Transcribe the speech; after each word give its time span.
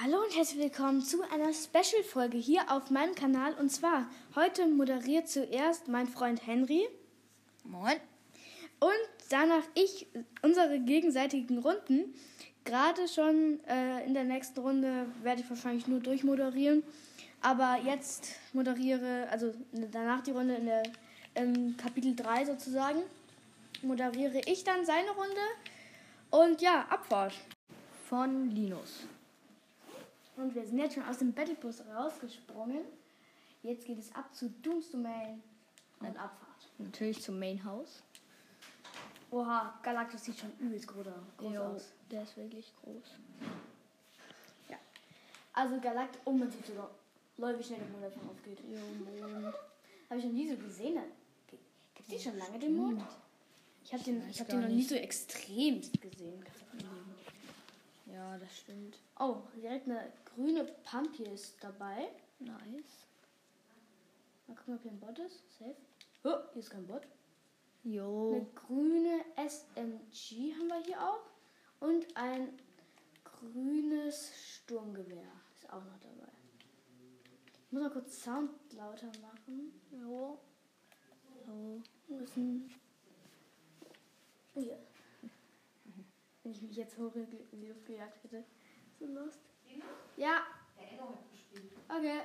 Hallo 0.00 0.18
und 0.22 0.36
herzlich 0.36 0.60
willkommen 0.60 1.02
zu 1.02 1.22
einer 1.22 1.52
Special-Folge 1.52 2.38
hier 2.38 2.70
auf 2.70 2.88
meinem 2.88 3.16
Kanal. 3.16 3.54
Und 3.54 3.70
zwar, 3.70 4.08
heute 4.36 4.68
moderiert 4.68 5.28
zuerst 5.28 5.88
mein 5.88 6.06
Freund 6.06 6.46
Henry 6.46 6.86
Moin. 7.64 7.96
und 8.78 8.92
danach 9.28 9.64
ich 9.74 10.06
unsere 10.42 10.78
gegenseitigen 10.78 11.58
Runden. 11.58 12.14
Gerade 12.64 13.08
schon 13.08 13.58
äh, 13.66 14.04
in 14.06 14.14
der 14.14 14.22
nächsten 14.22 14.60
Runde 14.60 15.06
werde 15.24 15.40
ich 15.40 15.50
wahrscheinlich 15.50 15.88
nur 15.88 15.98
durchmoderieren. 15.98 16.84
Aber 17.40 17.80
jetzt 17.84 18.36
moderiere, 18.52 19.26
also 19.32 19.52
danach 19.72 20.22
die 20.22 20.30
Runde 20.30 20.54
in 20.54 20.66
der 20.66 20.84
im 21.34 21.76
Kapitel 21.76 22.14
3 22.14 22.44
sozusagen, 22.44 23.00
moderiere 23.82 24.42
ich 24.46 24.62
dann 24.62 24.86
seine 24.86 25.10
Runde. 25.10 25.40
Und 26.30 26.62
ja, 26.62 26.86
Abfahrt. 26.88 27.34
Von 28.08 28.48
Linus. 28.52 29.08
Und 30.38 30.54
wir 30.54 30.64
sind 30.64 30.78
jetzt 30.78 30.94
schon 30.94 31.02
aus 31.02 31.18
dem 31.18 31.32
Battlebus 31.32 31.82
rausgesprungen. 31.92 32.84
Jetzt 33.64 33.84
geht 33.86 33.98
es 33.98 34.14
ab 34.14 34.32
zu 34.32 34.48
Dooms 34.62 34.92
Domain 34.92 35.42
und 35.98 36.16
Abfahrt. 36.16 36.70
Natürlich 36.78 37.20
zum 37.20 37.40
Main 37.40 37.62
House. 37.64 38.04
Oha, 39.32 39.78
Galactus 39.82 40.24
sieht 40.24 40.38
schon 40.38 40.52
übelst 40.60 40.86
groß, 40.86 41.06
groß 41.38 41.52
Jo, 41.54 41.60
aus. 41.62 41.92
der 42.10 42.22
ist 42.22 42.36
wirklich 42.36 42.72
groß. 42.82 43.02
Also 45.52 45.80
Galactus, 45.80 46.20
oh 46.24 46.30
man 46.30 46.48
sieht 46.48 46.64
sogar, 46.66 46.88
Leute, 47.36 47.58
wie 47.58 47.64
schnell 47.64 47.80
der 47.80 47.88
Mond 47.88 48.04
davon 48.04 48.30
aufgeht. 48.30 48.60
Jo, 48.60 49.28
Mond. 49.28 49.54
Habe 50.08 50.20
ich 50.20 50.24
noch 50.24 50.32
nie 50.32 50.48
so 50.48 50.56
gesehen. 50.56 51.00
Gibt 51.48 51.62
es 52.00 52.06
die 52.06 52.18
schon 52.30 52.38
lange, 52.38 52.60
den 52.60 52.76
Mond? 52.76 53.02
Ich 53.82 53.92
habe 53.92 54.04
den, 54.04 54.22
ich 54.30 54.38
hab 54.38 54.48
den 54.48 54.60
noch 54.60 54.68
nie 54.68 54.76
nicht. 54.76 54.88
so 54.88 54.94
extrem 54.94 55.80
gesehen. 55.80 56.44
Ja, 58.18 58.36
das 58.36 58.58
stimmt. 58.58 58.98
Oh, 59.20 59.36
direkt 59.54 59.86
eine 59.86 60.12
grüne 60.24 60.64
Pumpy 60.82 61.22
ist 61.22 61.62
dabei. 61.62 62.08
Nice. 62.40 63.06
Mal 64.48 64.56
gucken, 64.56 64.74
ob 64.74 64.82
hier 64.82 64.90
ein 64.90 64.98
Bot 64.98 65.20
ist. 65.20 65.40
Safe. 65.56 65.76
Oh, 66.24 66.50
hier 66.52 66.60
ist 66.60 66.70
kein 66.70 66.84
Bot. 66.84 67.02
Eine 67.84 67.94
Jo. 67.94 68.50
grüne 68.56 69.24
SMG 69.36 70.52
haben 70.52 70.66
wir 70.66 70.82
hier 70.84 71.00
auch. 71.00 71.20
Und 71.78 72.16
ein 72.16 72.58
grünes 73.22 74.32
Sturmgewehr 74.36 75.30
ist 75.54 75.70
auch 75.70 75.84
noch 75.84 76.00
dabei. 76.00 76.32
Ich 77.66 77.72
muss 77.72 77.82
mal 77.82 77.90
kurz 77.92 78.20
Sound 78.24 78.50
lauter 78.72 79.12
machen. 79.22 79.80
Jo. 79.92 80.40
Ist 82.20 82.36
ein. 82.36 82.68
Oh, 84.56 84.60
Hier. 84.60 84.87
Wenn 86.48 86.54
ich 86.54 86.62
mich 86.62 86.76
jetzt 86.76 86.96
hoch 86.96 87.14
in 87.14 87.60
die 87.60 87.66
Luft 87.66 87.84
gejagt 87.84 88.24
hätte. 88.24 88.42
So 88.98 89.04
lost. 89.04 89.38
Ja. 90.16 90.44
Okay. 91.90 92.20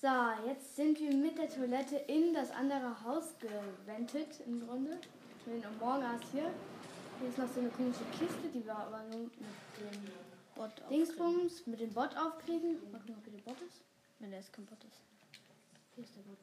So, 0.00 0.48
jetzt 0.48 0.74
sind 0.74 0.98
wir 0.98 1.14
mit 1.14 1.38
der 1.38 1.48
Toilette 1.48 1.94
in 2.08 2.34
das 2.34 2.50
andere 2.50 3.04
Haus 3.04 3.36
gewendet, 3.38 4.40
im 4.44 4.66
Grunde. 4.66 4.98
Mit 5.46 5.62
den 5.62 5.78
Morgas 5.78 6.22
hier. 6.32 6.50
Hier 7.20 7.28
ist 7.28 7.38
noch 7.38 7.48
so 7.48 7.60
eine 7.60 7.70
komische 7.70 8.04
Kiste, 8.18 8.48
die 8.52 8.64
wir 8.64 8.76
aber 8.76 9.04
nur 9.04 9.20
mit 9.20 9.32
dem 9.36 10.10
Bot 10.56 10.82
auf. 10.82 10.88
Dingsbums, 10.88 11.68
mit 11.68 11.78
dem 11.78 11.94
Bot 11.94 12.16
aufkriegen. 12.16 12.90
Mal 12.90 12.98
gucken, 12.98 13.14
ob 13.16 13.24
hier 13.24 13.34
der 13.34 13.42
Bot 13.44 13.60
ist. 13.60 13.84
Wenn 14.18 14.32
der 14.32 14.40
ist 14.40 14.52
kein 14.52 14.66
Bot 14.66 14.82
ist. 14.82 15.04
Hier 15.94 16.02
ist 16.02 16.16
der 16.16 16.22
Bot. 16.22 16.38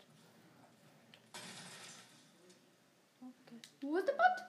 Okay. 3.23 3.61
Wo 3.81 3.97
ist 3.97 4.07
der 4.07 4.13
Bot? 4.13 4.45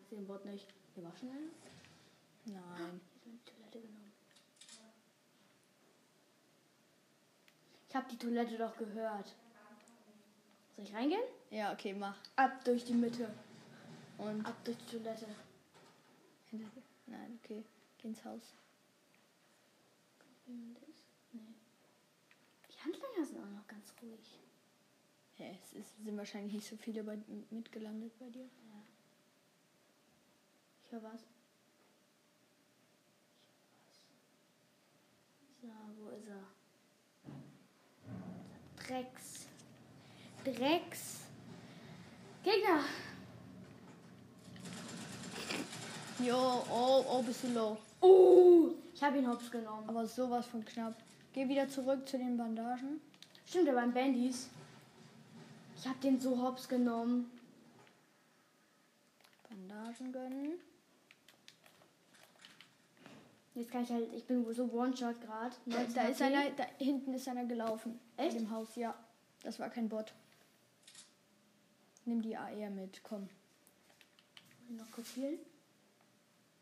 Ich 0.00 0.08
sehe 0.08 0.18
den 0.18 0.26
Bot 0.26 0.44
nicht. 0.44 0.66
Hier 0.94 1.04
war 1.04 1.16
schon 1.16 1.30
einer. 1.30 1.52
Nein. 2.46 3.00
Ich 3.14 3.24
habe 3.24 3.24
die 3.24 3.38
Toilette 3.44 3.80
genommen. 3.80 4.12
Ich 7.88 7.94
habe 7.94 8.08
die 8.10 8.18
Toilette 8.18 8.58
doch 8.58 8.76
gehört. 8.76 9.36
Soll 10.74 10.84
ich 10.84 10.92
reingehen? 10.94 11.22
Ja, 11.50 11.72
okay, 11.72 11.94
mach. 11.94 12.16
Ab 12.34 12.64
durch 12.64 12.84
die 12.84 12.94
Mitte. 12.94 13.32
Und 14.18 14.44
Ab 14.44 14.56
durch 14.64 14.76
die 14.78 14.98
Toilette. 14.98 15.26
Nein, 17.06 17.38
okay. 17.42 17.64
Geh 17.98 18.08
ins 18.08 18.24
Haus. 18.24 18.52
Die 20.46 20.76
Handlanger 22.84 23.24
sind 23.24 23.38
auch 23.38 23.50
noch 23.50 23.66
ganz 23.66 23.92
ruhig. 24.02 24.35
Ja, 25.38 25.46
es 25.46 25.72
ist, 25.74 26.04
sind 26.04 26.16
wahrscheinlich 26.16 26.54
nicht 26.54 26.66
so 26.66 26.76
viele 26.76 27.04
bei, 27.04 27.18
mitgelandet 27.50 28.18
bei 28.18 28.30
dir. 28.30 28.44
Ich 28.44 28.52
höre 28.62 28.72
was. 28.72 28.88
Ich 30.84 30.92
höre 30.92 31.02
was. 31.02 31.20
So, 35.60 35.68
wo 35.98 36.08
ist 36.10 36.28
er? 36.28 36.46
Drecks. 38.86 39.46
Drecks. 40.44 41.26
Gegner. 42.42 42.84
Jo, 46.24 46.64
oh, 46.70 47.04
oh, 47.10 47.22
bist 47.22 47.44
du 47.44 47.48
low. 47.48 47.76
Uh, 48.00 48.72
ich 48.94 49.02
habe 49.02 49.18
ihn 49.18 49.28
hops 49.28 49.50
genommen. 49.50 49.86
Aber 49.88 50.06
sowas 50.06 50.46
von 50.46 50.64
knapp. 50.64 50.94
Geh 51.32 51.46
wieder 51.46 51.68
zurück 51.68 52.08
zu 52.08 52.16
den 52.16 52.38
Bandagen. 52.38 53.00
Stimmt, 53.44 53.66
der 53.66 53.74
beim 53.74 53.92
Bandys. 53.92 54.48
Ich 55.86 55.90
habe 55.90 56.00
den 56.00 56.18
so 56.18 56.42
hops 56.42 56.68
genommen. 56.68 57.30
Bandagen 59.48 60.10
gönnen. 60.10 60.54
Jetzt 63.54 63.70
kann 63.70 63.84
ich 63.84 63.90
halt, 63.90 64.12
ich 64.12 64.24
bin 64.24 64.52
so 64.52 64.64
One-Shot 64.64 65.20
gerade. 65.20 65.54
Da 65.94 66.08
ist 66.08 66.20
einer, 66.20 66.50
da 66.50 66.64
hinten 66.78 67.14
ist 67.14 67.28
einer 67.28 67.44
gelaufen. 67.44 68.00
Echt? 68.16 68.34
In 68.34 68.46
dem 68.46 68.50
Haus, 68.50 68.74
ja. 68.74 68.96
Das 69.44 69.60
war 69.60 69.70
kein 69.70 69.88
Bot. 69.88 70.12
Nimm 72.04 72.20
die 72.20 72.36
AR 72.36 72.70
mit, 72.70 73.04
komm. 73.04 73.28
Noch 74.68 74.86
healen. 75.14 75.38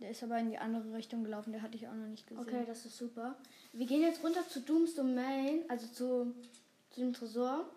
Der 0.00 0.10
ist 0.10 0.22
aber 0.22 0.38
in 0.38 0.50
die 0.50 0.58
andere 0.58 0.92
Richtung 0.92 1.24
gelaufen, 1.24 1.52
der 1.52 1.62
hatte 1.62 1.76
ich 1.76 1.88
auch 1.88 1.94
noch 1.94 2.08
nicht 2.08 2.26
gesehen. 2.26 2.42
Okay, 2.46 2.64
das 2.66 2.84
ist 2.84 2.98
super. 2.98 3.38
Wir 3.72 3.86
gehen 3.86 4.02
jetzt 4.02 4.22
runter 4.22 4.46
zu 4.46 4.60
Dooms 4.60 4.94
Domain, 4.94 5.62
also 5.68 5.86
zu, 5.86 6.34
zu 6.90 7.00
dem 7.00 7.14
Tresor. 7.14 7.70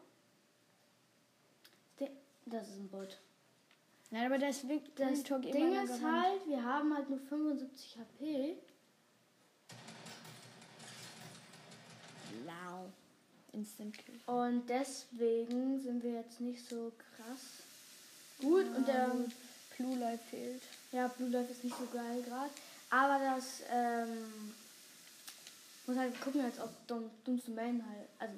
Das 2.49 2.67
ist 2.67 2.77
ein 2.77 2.89
Bot. 2.89 3.17
Nein, 4.09 4.25
aber 4.25 4.37
Das 4.37 4.61
Talk 5.23 5.41
Ding 5.41 5.83
ist 5.83 6.01
halt, 6.01 6.47
wir 6.47 6.63
haben 6.63 6.95
halt 6.95 7.09
nur 7.09 7.19
75 7.19 7.97
HP. 7.99 8.55
Lau. 12.45 12.85
Instant 13.51 13.97
Kill. 13.97 14.15
Und 14.27 14.69
deswegen 14.69 15.81
sind 15.81 16.03
wir 16.03 16.11
jetzt 16.11 16.39
nicht 16.39 16.67
so 16.69 16.91
krass 17.15 17.63
gut. 18.39 18.65
Und 18.75 18.87
der 18.87 19.11
Blue 19.75 19.97
Life 19.97 20.23
fehlt. 20.29 20.61
ja, 20.91 21.07
Blue 21.07 21.29
Life 21.29 21.51
ist 21.51 21.63
nicht 21.63 21.77
so 21.77 21.85
geil 21.91 22.23
gerade. 22.23 22.49
Aber 22.89 23.19
das 23.19 23.63
ähm, 23.69 24.53
muss 25.85 25.97
halt 25.97 26.19
gucken, 26.21 26.41
als 26.41 26.59
ob 26.59 26.69
Dom, 26.87 27.09
Domain 27.25 27.83
halt, 27.89 28.07
also 28.19 28.33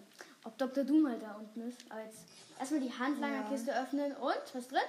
ob 0.46 0.58
Dr. 0.58 0.84
Doom 0.84 1.08
halt 1.08 1.22
da 1.22 1.34
unten 1.36 1.70
ist. 1.70 1.80
Aber 1.90 2.02
jetzt 2.02 2.20
erstmal 2.60 2.82
die 2.82 2.94
Handlangerkiste 2.94 3.76
öffnen 3.76 4.16
und 4.18 4.42
was 4.54 4.68
drin? 4.68 4.80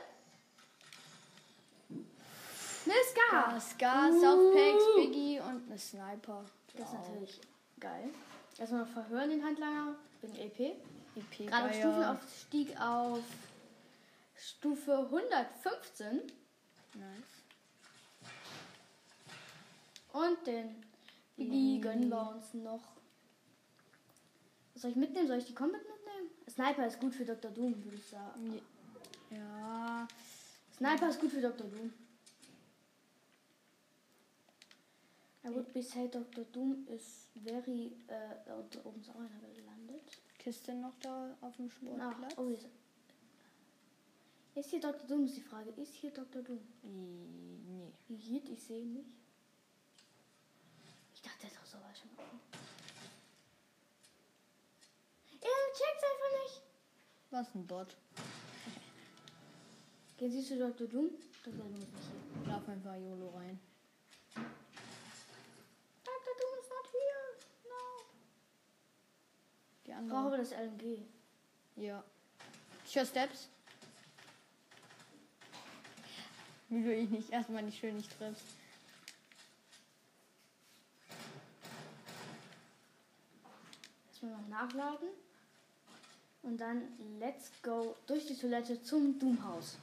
Eine 2.85 2.95
Ska! 3.11 3.37
Ah, 3.37 3.61
Scar, 3.61 4.11
Uh. 4.11 4.21
Softpacks, 4.21 4.85
Biggie 4.97 5.41
und 5.41 5.69
eine 5.69 5.79
Sniper. 5.79 6.45
Das 6.75 6.87
ist 6.87 6.93
natürlich 6.95 7.41
geil. 7.79 8.11
Erstmal 8.59 8.83
noch 8.83 8.89
verhören 8.89 9.31
den 9.31 9.45
Handlanger 9.45 9.95
wegen 10.23 10.35
EP. 10.37 10.59
EP 11.17 11.47
Gerade 11.47 11.69
Geier. 11.69 11.81
Stufenaufstieg 11.81 12.81
auf 12.81 13.23
Stufe 14.37 14.99
115. 14.99 16.23
Nice. 16.95 17.41
Und 20.13 20.47
den 20.47 20.83
Biggie 21.37 21.81
gönnen 21.81 22.09
wir 22.09 22.31
uns 22.35 22.55
noch. 22.55 22.83
Was 24.73 24.83
soll 24.83 24.91
ich 24.93 24.97
mitnehmen? 24.97 25.29
Soll 25.29 25.39
ich 25.39 25.47
die 25.47 25.55
Combat 25.55 25.81
mitnehmen? 25.83 26.31
Sniper 26.51 26.87
ist 26.87 27.01
gut 27.01 27.15
für 27.15 27.25
Dr. 27.25 27.51
Doom, 27.51 27.85
würde 27.85 27.97
ich 27.97 28.07
sagen. 28.07 28.61
Ja. 29.31 30.07
Sniper 30.77 31.09
ist 31.09 31.21
gut 31.21 31.31
für 31.31 31.41
Dr. 31.41 31.67
Doom. 31.69 31.93
I 35.45 35.49
would 35.49 35.73
be 35.73 35.83
say 35.83 36.09
Dr. 36.09 36.45
Doom 36.53 36.87
is 36.89 37.29
very. 37.35 37.93
Äh, 38.09 38.37
da 38.45 38.81
oben 38.85 39.01
ist 39.01 39.11
auch 39.11 39.15
einer 39.15 39.55
gelandet. 39.55 40.03
Kiste 40.39 40.75
noch 40.75 40.99
da 41.01 41.37
auf 41.41 41.57
dem 41.57 41.71
Sportplatz. 41.71 42.35
oh, 42.37 42.49
hier 42.49 42.59
ist, 42.59 42.69
ist 44.55 44.71
hier 44.71 44.81
Dr. 44.81 45.07
Doom, 45.07 45.25
ist 45.25 45.37
die 45.37 45.43
Frage. 45.43 45.71
Ist 45.71 45.95
hier 45.95 46.11
Dr. 46.11 46.43
Doom? 46.43 46.61
Nee. 46.83 47.93
Hier, 48.17 48.43
ich 48.45 48.63
sehe 48.63 48.81
ihn 48.81 48.95
nicht. 48.95 49.11
Ich 51.15 51.23
dachte, 51.23 51.43
der 51.43 51.51
ist 51.51 51.59
auch 51.59 51.67
so 51.67 51.79
weit 51.79 51.97
schon 51.97 52.11
offen. 52.17 52.50
Was 57.41 57.55
ein 57.55 57.67
Bot. 57.67 57.97
Gehen 60.19 60.31
Sie 60.31 60.45
zu 60.45 60.59
Dr. 60.59 60.87
Doom? 60.87 61.09
Doom 61.43 61.75
ist 61.75 61.91
nicht 61.95 62.05
hier. 62.45 62.53
Lauf 62.53 62.69
einfach 62.69 62.95
YOLO 62.97 63.31
rein. 63.31 63.59
Dr. 64.35 64.45
Doom 66.39 66.59
ist 66.61 66.69
not 66.69 66.87
here. 66.93 67.39
No. 67.65 68.05
Die 69.87 69.91
Ich 69.91 69.97
brauche 70.11 70.19
andere. 70.19 70.37
das 70.37 70.51
LMG. 70.51 71.01
Ja. 71.77 72.05
Sure 72.85 73.07
Steps. 73.07 73.49
Wie 76.69 76.85
du 76.85 76.95
ihn 76.95 77.11
nicht 77.11 77.31
erstmal 77.31 77.63
nicht 77.63 77.79
schön 77.79 77.97
nicht 77.97 78.19
triffst. 78.19 78.45
Erstmal 84.11 84.33
noch 84.33 84.49
nachladen. 84.49 85.09
Und 86.43 86.59
dann 86.59 86.83
let's 87.19 87.51
go 87.63 87.97
durch 88.07 88.27
die 88.27 88.37
Toilette 88.37 88.83
zum 88.83 89.19
Doomhaus. 89.19 89.77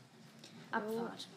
Abfahrt. 0.71 1.27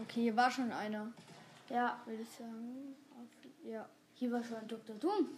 Okay, 0.00 0.22
hier 0.22 0.36
war 0.36 0.50
schon 0.50 0.70
einer. 0.72 1.12
Ja, 1.70 2.00
würde 2.06 2.22
ich 2.22 2.28
sagen. 2.30 2.96
Ja, 3.64 3.88
hier 4.14 4.32
war 4.32 4.42
schon 4.42 4.66
Dr. 4.66 4.96
Doom. 4.96 5.28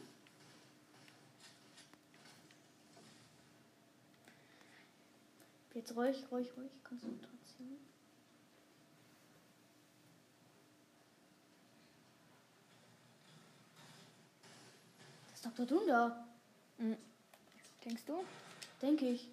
Jetzt 5.74 5.94
ruhig, 5.94 6.24
ruhig, 6.30 6.48
ruhig, 6.56 6.70
Konzentration. 6.82 7.78
Das 15.26 15.34
ist 15.34 15.46
Dr. 15.46 15.66
Doom 15.66 15.86
da. 15.86 16.29
Mhm. 16.80 16.96
Denkst 17.84 18.02
du? 18.06 18.24
denke 18.82 19.06
ich. 19.06 19.28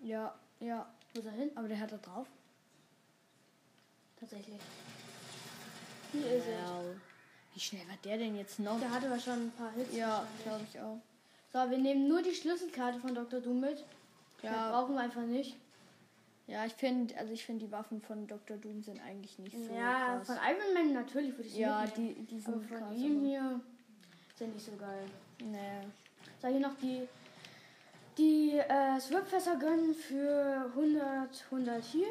Ja, 0.00 0.34
ja. 0.60 0.86
Wo 1.14 1.20
ist 1.20 1.26
er 1.26 1.32
hin? 1.32 1.50
Aber 1.54 1.68
der 1.68 1.78
hat 1.78 1.92
da 1.92 1.96
drauf. 1.98 2.26
Tatsächlich. 4.18 4.60
Hier 6.12 6.30
ist 6.36 6.46
er. 6.48 6.82
Wie 7.54 7.60
schnell 7.60 7.86
war 7.88 7.96
der 8.04 8.18
denn 8.18 8.36
jetzt 8.36 8.58
noch? 8.58 8.78
Der 8.80 8.90
hatte 8.90 9.06
aber 9.06 9.18
schon 9.20 9.34
ein 9.46 9.52
paar 9.52 9.72
Hits. 9.72 9.94
Ja, 9.94 10.26
wahrscheinlich. 10.36 10.42
glaube 10.42 10.64
ich 10.70 10.80
auch. 10.80 10.98
So, 11.64 11.70
wir 11.70 11.78
nehmen 11.78 12.08
nur 12.08 12.22
die 12.22 12.34
Schlüsselkarte 12.34 12.98
von 12.98 13.14
Dr. 13.14 13.40
Doom 13.40 13.60
mit. 13.60 13.84
Ja. 14.42 14.52
Ja, 14.52 14.70
brauchen 14.70 14.94
wir 14.94 15.00
einfach 15.02 15.22
nicht. 15.22 15.56
ja 16.46 16.66
ich 16.66 16.74
finde, 16.74 17.16
also 17.16 17.32
ich 17.32 17.44
finde 17.44 17.64
die 17.66 17.72
Waffen 17.72 18.00
von 18.02 18.26
Dr. 18.26 18.56
Doom 18.58 18.82
sind 18.82 19.00
eigentlich 19.00 19.38
nicht 19.38 19.56
so 19.56 19.72
ja, 19.74 20.16
krass. 20.16 20.26
von 20.26 20.36
Iron 20.36 20.74
Man 20.74 20.92
natürlich 20.92 21.32
würde 21.32 21.44
ich 21.48 21.54
sie 21.54 21.60
ja, 21.60 21.82
mitnehmen. 21.82 22.26
die, 22.26 22.36
die 22.36 22.44
Aber 22.44 22.52
sind 22.58 22.68
von 22.68 22.78
krass. 22.78 22.96
ihm 22.96 23.16
aber- 23.18 23.26
hier 23.26 23.60
sind 24.36 24.54
nicht 24.54 24.66
so 24.66 24.76
geil. 24.76 25.06
Nee. 25.42 25.80
Soll 26.46 26.52
hier 26.52 26.68
noch 26.68 26.78
die 26.80 27.08
die 28.16 28.56
äh, 28.56 29.00
Swipfässer 29.00 29.56
gönnen 29.56 29.92
für 29.92 30.70
100 30.76 31.44
100 31.50 31.82
Heal. 31.92 32.06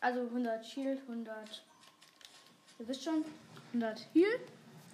Also 0.00 0.20
100 0.20 0.64
Shield, 0.64 1.00
100 1.00 1.64
Ihr 2.78 2.88
wisst 2.88 3.02
schon, 3.02 3.24
100 3.72 4.06
Heal, 4.14 4.30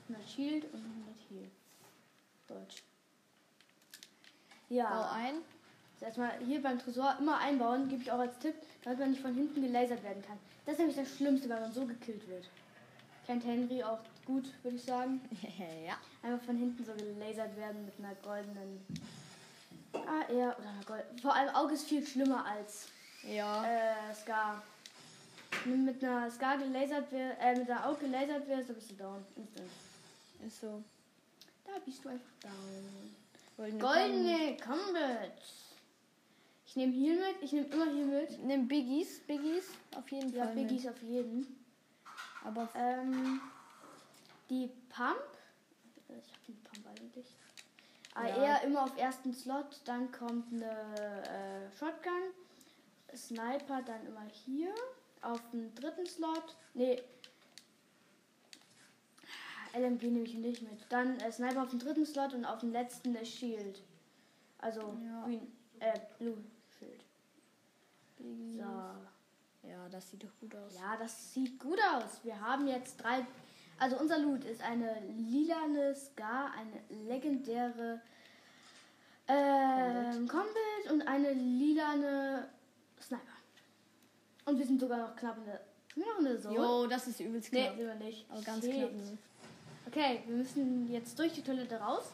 100 0.08 0.26
Shield 0.26 0.64
und 0.72 0.80
100 0.80 1.16
Heal. 1.28 1.50
Deutsch. 2.48 2.82
Ja. 4.70 4.88
Bau 4.88 5.10
ein. 5.12 5.34
Erstmal 6.00 6.38
hier 6.38 6.62
beim 6.62 6.78
Tresor 6.78 7.14
immer 7.20 7.36
einbauen, 7.36 7.90
gebe 7.90 8.00
ich 8.00 8.10
auch 8.10 8.20
als 8.20 8.38
Tipp, 8.38 8.54
damit 8.84 9.00
man 9.00 9.10
nicht 9.10 9.20
von 9.20 9.34
hinten 9.34 9.60
gelasert 9.60 10.02
werden 10.02 10.22
kann. 10.22 10.38
Das 10.64 10.72
ist 10.72 10.78
nämlich 10.78 10.96
das 10.96 11.14
Schlimmste, 11.14 11.50
wenn 11.50 11.60
man 11.60 11.72
so 11.74 11.84
gekillt 11.84 12.26
wird. 12.26 12.48
Kennt 13.26 13.44
Henry 13.44 13.82
auch 13.82 14.00
gut, 14.24 14.46
würde 14.62 14.76
ich 14.78 14.84
sagen. 14.84 15.20
ja. 15.86 15.98
Einfach 16.26 16.44
von 16.46 16.56
hinten 16.56 16.84
so 16.84 16.92
gelasert 16.92 17.56
werden 17.56 17.84
mit 17.84 17.94
einer 18.00 18.14
goldenen 18.16 18.84
AR 19.92 20.28
oder 20.28 20.68
einer 20.68 20.84
goldenen. 20.84 21.18
Vor 21.20 21.32
allem 21.34 21.54
Auge 21.54 21.74
ist 21.74 21.86
viel 21.86 22.04
schlimmer 22.04 22.44
als 22.44 22.88
Ja. 23.22 23.64
äh, 23.64 24.12
Scar. 24.12 24.60
Mit 25.64 26.02
einer 26.02 26.28
Scar 26.28 26.58
gelasert 26.58 27.12
wirst, 27.12 27.36
äh, 27.40 27.54
mit 27.56 27.70
einer 27.70 27.86
Auge 27.86 28.06
gelasert 28.06 28.48
wirst, 28.48 28.68
dann 28.68 28.74
bist 28.76 28.90
du 28.90 28.94
down. 28.94 29.24
Instant. 29.36 29.70
Ist 30.44 30.60
so. 30.60 30.82
Da 31.64 31.72
bist 31.84 32.04
du 32.04 32.08
einfach 32.08 32.32
down. 32.40 33.14
Goldene 33.56 33.78
Goldene 33.80 34.56
Combat. 34.56 35.42
Ich 36.66 36.74
nehme 36.74 36.92
hier 36.92 37.14
mit, 37.14 37.36
ich 37.40 37.52
nehme 37.52 37.66
immer 37.68 37.86
hier 37.92 38.04
mit. 38.04 38.44
Nimm 38.44 38.66
Biggies. 38.66 39.20
Biggies. 39.20 39.68
Auf 39.96 40.10
jeden 40.10 40.34
Ja, 40.34 40.44
Fall. 40.46 40.54
Biggies 40.56 40.82
Mit. 40.84 40.92
auf 40.92 41.02
jeden. 41.02 41.64
Aber 42.44 42.68
Ähm, 42.74 43.40
die 44.50 44.68
Pump. 44.88 45.16
Ich 46.08 46.14
habe 46.32 46.40
die 46.48 46.52
Pump 46.52 46.86
eigentlich. 46.86 47.26
Aber 48.14 48.28
Ja. 48.28 48.36
eher 48.44 48.62
immer 48.62 48.84
auf 48.84 48.96
ersten 48.96 49.32
Slot. 49.34 49.80
Dann 49.84 50.10
kommt 50.12 50.52
eine 50.52 50.70
äh, 51.70 51.76
Shotgun. 51.78 52.32
Sniper 53.14 53.82
dann 53.82 54.06
immer 54.06 54.24
hier. 54.44 54.74
Auf 55.22 55.40
dem 55.50 55.74
dritten 55.74 56.06
Slot. 56.06 56.56
Nee. 56.74 57.02
LMG 59.74 60.04
nehme 60.04 60.24
ich 60.24 60.34
nicht 60.34 60.62
mit. 60.62 60.80
Dann 60.88 61.18
äh, 61.20 61.30
Sniper 61.30 61.62
auf 61.62 61.70
dem 61.70 61.78
dritten 61.78 62.06
Slot 62.06 62.32
und 62.34 62.44
auf 62.44 62.60
dem 62.60 62.72
letzten 62.72 63.12
der 63.12 63.24
Shield. 63.24 63.82
Also 64.58 64.80
Ja. 65.04 65.24
Green, 65.24 65.52
äh, 65.80 65.98
Blue 66.18 66.38
Shield. 66.78 67.04
So. 68.18 69.68
Ja, 69.68 69.88
das 69.90 70.10
sieht 70.10 70.22
doch 70.24 70.34
gut 70.40 70.54
aus. 70.54 70.74
Ja, 70.74 70.96
das 70.96 71.32
sieht 71.32 71.58
gut 71.58 71.78
aus. 71.94 72.20
Wir 72.24 72.40
haben 72.40 72.66
jetzt 72.68 72.96
drei. 72.98 73.26
Also 73.78 73.98
unser 73.98 74.18
Loot 74.18 74.44
ist 74.44 74.62
eine 74.62 75.00
lilane 75.28 75.94
Scar, 75.94 76.52
eine 76.54 77.04
legendäre 77.06 78.00
ähm, 79.28 80.26
Combat 80.28 80.92
und 80.92 81.02
eine 81.02 81.32
lilane 81.32 82.48
Sniper. 83.00 83.22
Und 84.46 84.58
wir 84.58 84.66
sind 84.66 84.80
sogar 84.80 84.98
noch 84.98 85.16
knapp 85.16 85.36
in 85.38 85.44
der. 85.44 85.60
Sind 85.92 86.04
wir 86.04 86.12
noch 86.12 86.18
in 86.20 86.24
der 86.24 86.40
Zone? 86.40 86.54
Jo, 86.54 86.86
das 86.86 87.06
ist 87.08 87.20
übelst 87.20 87.52
nee, 87.52 87.64
knapp. 87.64 87.76
sind 87.76 87.86
wir 87.86 87.94
nicht. 87.96 88.30
Aber 88.30 88.42
ganz 88.42 88.64
Shit. 88.64 88.74
knapp. 88.74 88.90
Okay, 89.86 90.22
wir 90.26 90.36
müssen 90.36 90.90
jetzt 90.90 91.18
durch 91.18 91.32
die 91.32 91.42
Toilette 91.42 91.76
raus. 91.76 92.12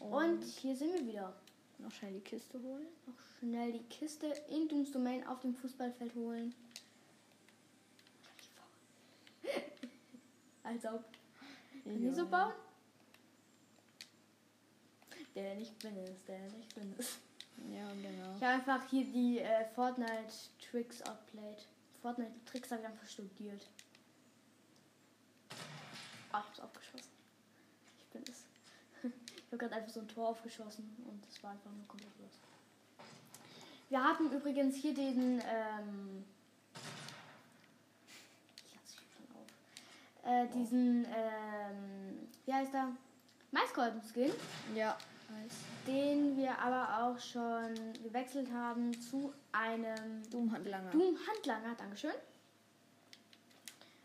Und 0.00 0.44
hier 0.44 0.76
sind 0.76 0.92
wir 0.92 1.06
wieder. 1.06 1.32
noch 1.78 1.90
schnell 1.90 2.12
die 2.12 2.20
Kiste 2.20 2.60
holen. 2.62 2.86
Noch 3.06 3.14
schnell 3.38 3.72
die 3.72 3.84
Kiste 3.84 4.26
in 4.48 4.68
Dooms 4.68 4.92
Domain 4.92 5.26
auf 5.26 5.40
dem 5.40 5.54
Fußballfeld 5.54 6.14
holen. 6.14 6.54
Als 10.68 10.84
ob. 10.84 11.04
Können 11.82 12.02
die 12.02 12.10
so 12.10 12.26
bauen? 12.26 12.52
Der 15.34 15.54
nicht 15.54 15.78
bin 15.78 15.96
ist, 16.04 16.28
der 16.28 16.40
nicht 16.50 16.74
bin 16.74 16.94
ist. 16.98 17.18
Ja, 17.72 17.86
genau. 17.88 18.36
Ich 18.36 18.42
habe 18.42 18.54
einfach 18.54 18.88
hier 18.90 19.04
die 19.04 19.38
äh, 19.38 19.64
Fortnite-Tricks 19.74 21.02
outplayed. 21.02 21.66
Fortnite-Tricks 22.02 22.70
habe 22.70 22.82
ich 22.82 22.88
einfach 22.88 23.08
studiert. 23.08 23.66
Ah, 26.32 26.40
ich 26.40 26.48
hab's 26.48 26.60
aufgeschossen. 26.60 27.10
Ich 27.98 28.06
bin 28.06 28.22
es. 28.28 28.44
Ich 29.36 29.52
habe 29.52 29.56
gerade 29.56 29.76
einfach 29.76 29.94
so 29.94 30.00
ein 30.00 30.08
Tor 30.08 30.28
aufgeschossen 30.28 30.94
und 31.08 31.26
es 31.26 31.42
war 31.42 31.52
einfach 31.52 31.70
nur 31.70 31.88
komplett 31.88 32.12
los. 32.18 32.38
Wir 33.88 34.04
haben 34.04 34.30
übrigens 34.30 34.76
hier 34.76 34.92
den. 34.92 35.40
Ähm, 35.46 36.24
ich 38.66 38.74
lasse 38.74 39.00
mich 39.00 39.10
schon 39.16 39.24
auf. 39.34 39.46
Äh, 40.28 40.46
diesen. 40.48 41.06
Ähm, 41.06 42.28
wie 42.44 42.52
heißt 42.52 42.74
er? 42.74 42.92
Maiskolben-Skin 43.50 44.30
Ja. 44.74 44.96
Den 45.86 46.36
wir 46.36 46.58
aber 46.58 47.02
auch 47.02 47.18
schon 47.18 47.74
gewechselt 48.02 48.50
haben 48.52 48.92
zu 49.00 49.32
einem 49.52 50.22
Doom-Handlanger. 50.30 50.90
Doom-Handlanger. 50.90 51.74
Dankeschön. 51.76 52.12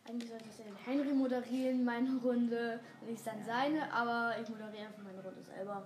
Eigentlich 0.08 0.30
sollte 0.30 0.46
ich 0.50 0.56
den 0.58 0.75
Henry 0.86 1.13
moderieren, 1.13 1.84
meine 1.84 2.18
Runde, 2.22 2.80
und 3.01 3.10
ich 3.10 3.24
dann 3.24 3.44
seine, 3.46 3.92
aber 3.92 4.36
ich 4.42 4.48
moderiere 4.50 4.88
einfach 4.88 5.03
meine 5.03 5.22
Runde 5.22 5.42
selber. 5.44 5.86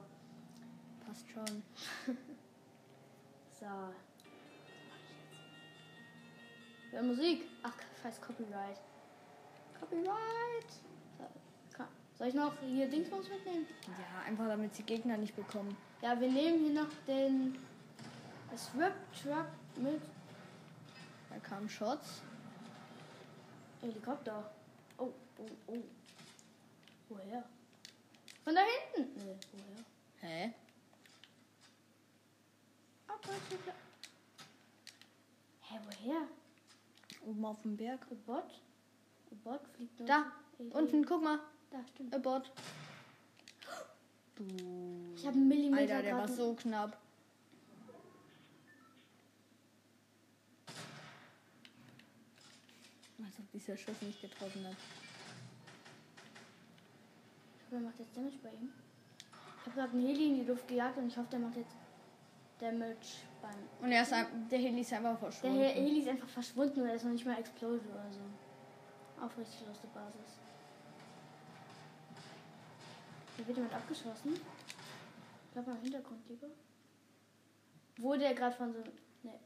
Passt 1.05 1.27
schon. 1.29 1.63
So. 3.59 3.65
Ja, 6.93 7.01
Musik. 7.01 7.45
Ach, 7.63 7.73
scheiß 8.03 8.21
Copyright. 8.21 8.77
Copyright. 9.79 10.71
Soll 12.17 12.29
ich 12.29 12.33
noch 12.33 12.53
hier 12.61 12.89
Dingsbums 12.89 13.29
mitnehmen? 13.29 13.67
Ja, 13.87 14.23
einfach 14.25 14.47
damit 14.47 14.73
sie 14.73 14.81
Gegner 14.81 15.17
nicht 15.17 15.35
bekommen. 15.35 15.77
Ja, 16.01 16.19
wir 16.19 16.31
nehmen 16.31 16.65
hier 16.65 16.81
noch 16.81 16.89
den 17.07 17.55
Swap 18.55 18.93
Truck 19.13 19.45
mit 19.75 20.01
Da 21.29 21.37
kamen 21.39 21.69
Shots. 21.69 22.23
Helikopter. 23.81 24.51
Oh, 24.97 25.13
oh, 25.37 25.45
oh. 25.67 25.83
Woher? 27.09 27.43
Von 28.43 28.55
da 28.55 28.61
hinten? 28.61 29.13
Nee, 29.15 29.37
woher? 29.51 30.29
Hä? 30.29 30.53
Abwärtsschiffe. 33.07 33.73
Hä, 35.61 35.79
woher? 35.85 36.27
Oben 37.27 37.45
auf 37.45 37.61
dem 37.61 37.77
Berg. 37.77 38.07
Bot? 38.25 38.61
Abort 39.31 39.67
fliegt 39.75 39.99
noch. 39.99 40.07
Da, 40.07 40.31
unten, 40.71 41.05
guck 41.05 41.23
mal. 41.23 41.39
Da, 41.71 41.77
stimmt. 41.93 42.13
Abort. 42.15 42.51
Du. 44.35 44.45
Ich 45.15 45.25
habe 45.25 45.35
einen 45.35 45.47
Millimeter. 45.47 45.95
Alter, 45.95 46.01
der 46.01 46.17
war 46.17 46.27
so 46.27 46.53
knapp. 46.53 46.97
Als 53.23 53.39
ob 53.39 53.51
dieser 53.51 53.75
Schuss 53.75 54.01
nicht 54.01 54.21
getroffen 54.21 54.65
hat. 54.65 54.75
Ich 57.57 57.65
hoffe, 57.65 57.75
er 57.75 57.81
macht 57.81 57.99
jetzt 57.99 58.15
Damage 58.15 58.37
bei 58.43 58.49
ihm. 58.49 58.71
Ich 59.59 59.65
habe 59.65 59.75
gerade 59.75 59.91
einen 59.93 60.07
Heli 60.07 60.27
in 60.27 60.35
die 60.35 60.43
Luft 60.43 60.67
gejagt 60.67 60.97
und 60.97 61.07
ich 61.07 61.17
hoffe, 61.17 61.27
der 61.31 61.39
macht 61.39 61.57
jetzt 61.57 61.75
Damage 62.59 63.25
beim. 63.41 63.55
Und 63.81 63.91
er 63.91 64.03
ist, 64.03 64.11
der 64.11 64.59
Heli 64.59 64.81
ist 64.81 64.93
einfach 64.93 65.17
verschwunden. 65.19 65.59
Der 65.59 65.69
Heli 65.69 65.99
ist 65.99 66.07
einfach 66.07 66.29
verschwunden 66.29 66.81
und 66.81 66.87
er 66.87 66.95
ist 66.95 67.03
noch 67.03 67.11
nicht 67.11 67.25
mal 67.25 67.37
explodiert 67.37 67.85
oder 67.91 68.11
so. 68.11 68.19
Auf 69.21 69.37
richtig 69.37 69.67
aus 69.67 69.81
der 69.81 69.87
Basis. 69.89 70.39
Hier 73.35 73.47
wird 73.47 73.57
jemand 73.57 73.73
abgeschossen. 73.73 74.33
Ich 74.33 75.51
glaube 75.53 75.71
am 75.71 75.81
Hintergrund 75.81 76.27
lieber. 76.29 76.47
Wurde 77.97 78.25
er 78.25 78.33
gerade 78.35 78.55
von 78.55 78.73
so. 78.73 78.79
Ne. 79.23 79.39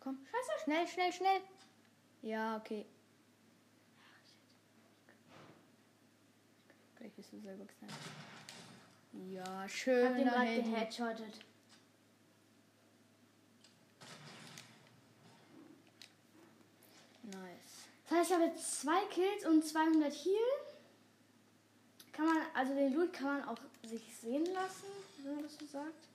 Komm, 0.00 0.18
scheiße, 0.26 0.64
schnell, 0.64 0.86
schnell, 0.86 1.12
schnell. 1.12 1.40
Ja, 2.22 2.56
okay. 2.56 2.86
Gleich 6.96 7.12
bist 7.14 7.32
du 7.32 7.40
selber 7.40 7.64
gesniped. 7.64 7.94
Ja, 9.30 9.42
Ich 9.42 9.48
hab 9.48 9.70
schön. 9.70 10.14
den 10.16 10.24
gerade 10.24 10.62
geheadshottet. 10.62 11.44
Nice. 17.24 17.88
Das 18.08 18.18
heißt, 18.18 18.30
ich 18.30 18.36
habe 18.36 18.46
jetzt 18.46 18.80
zwei 18.80 19.04
Kills 19.06 19.46
und 19.46 19.64
200 19.64 20.12
Heal. 20.12 20.34
Kann 22.12 22.26
man, 22.26 22.36
also 22.54 22.74
den 22.74 22.94
Loot 22.94 23.12
kann 23.12 23.38
man 23.38 23.48
auch 23.48 23.58
sich 23.82 24.02
sehen 24.20 24.44
lassen, 24.46 24.86
wenn 25.24 25.34
man 25.34 25.42
das 25.44 25.56
so 25.58 25.66
sagt. 25.66 26.08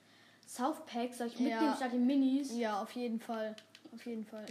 South 0.48 0.84
Pack 0.86 1.14
soll 1.14 1.26
ich 1.28 1.38
mitnehmen 1.38 1.62
Ja. 1.66 1.76
statt 1.76 1.92
den 1.92 2.06
Minis. 2.06 2.52
Ja, 2.56 2.80
auf 2.82 2.92
jeden 2.92 3.20
Fall. 3.20 3.54
Auf 3.92 4.04
jeden 4.06 4.24
Fall. 4.24 4.46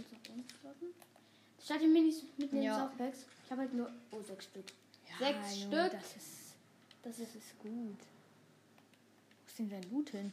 Statt 1.62 1.80
den 1.82 1.92
Minis 1.92 2.22
mitnehmen 2.36 2.64
Ja. 2.64 2.78
South 2.88 2.96
Packs. 2.96 3.26
Ich 3.44 3.50
habe 3.50 3.62
halt 3.62 3.74
nur, 3.74 3.90
oh, 4.12 4.22
sechs 4.22 4.44
Stück. 4.44 4.64
Ja, 5.08 5.26
Sechs 5.26 5.58
Stück. 5.60 5.90
Das 5.92 6.16
ist, 6.16 6.54
das 7.02 7.18
ist, 7.18 7.34
ist 7.34 7.58
gut. 7.58 7.98
Wo 7.98 9.46
ist 9.46 9.58
denn 9.58 9.68
dein 9.70 9.90
Loot 9.90 10.10
hin? 10.10 10.32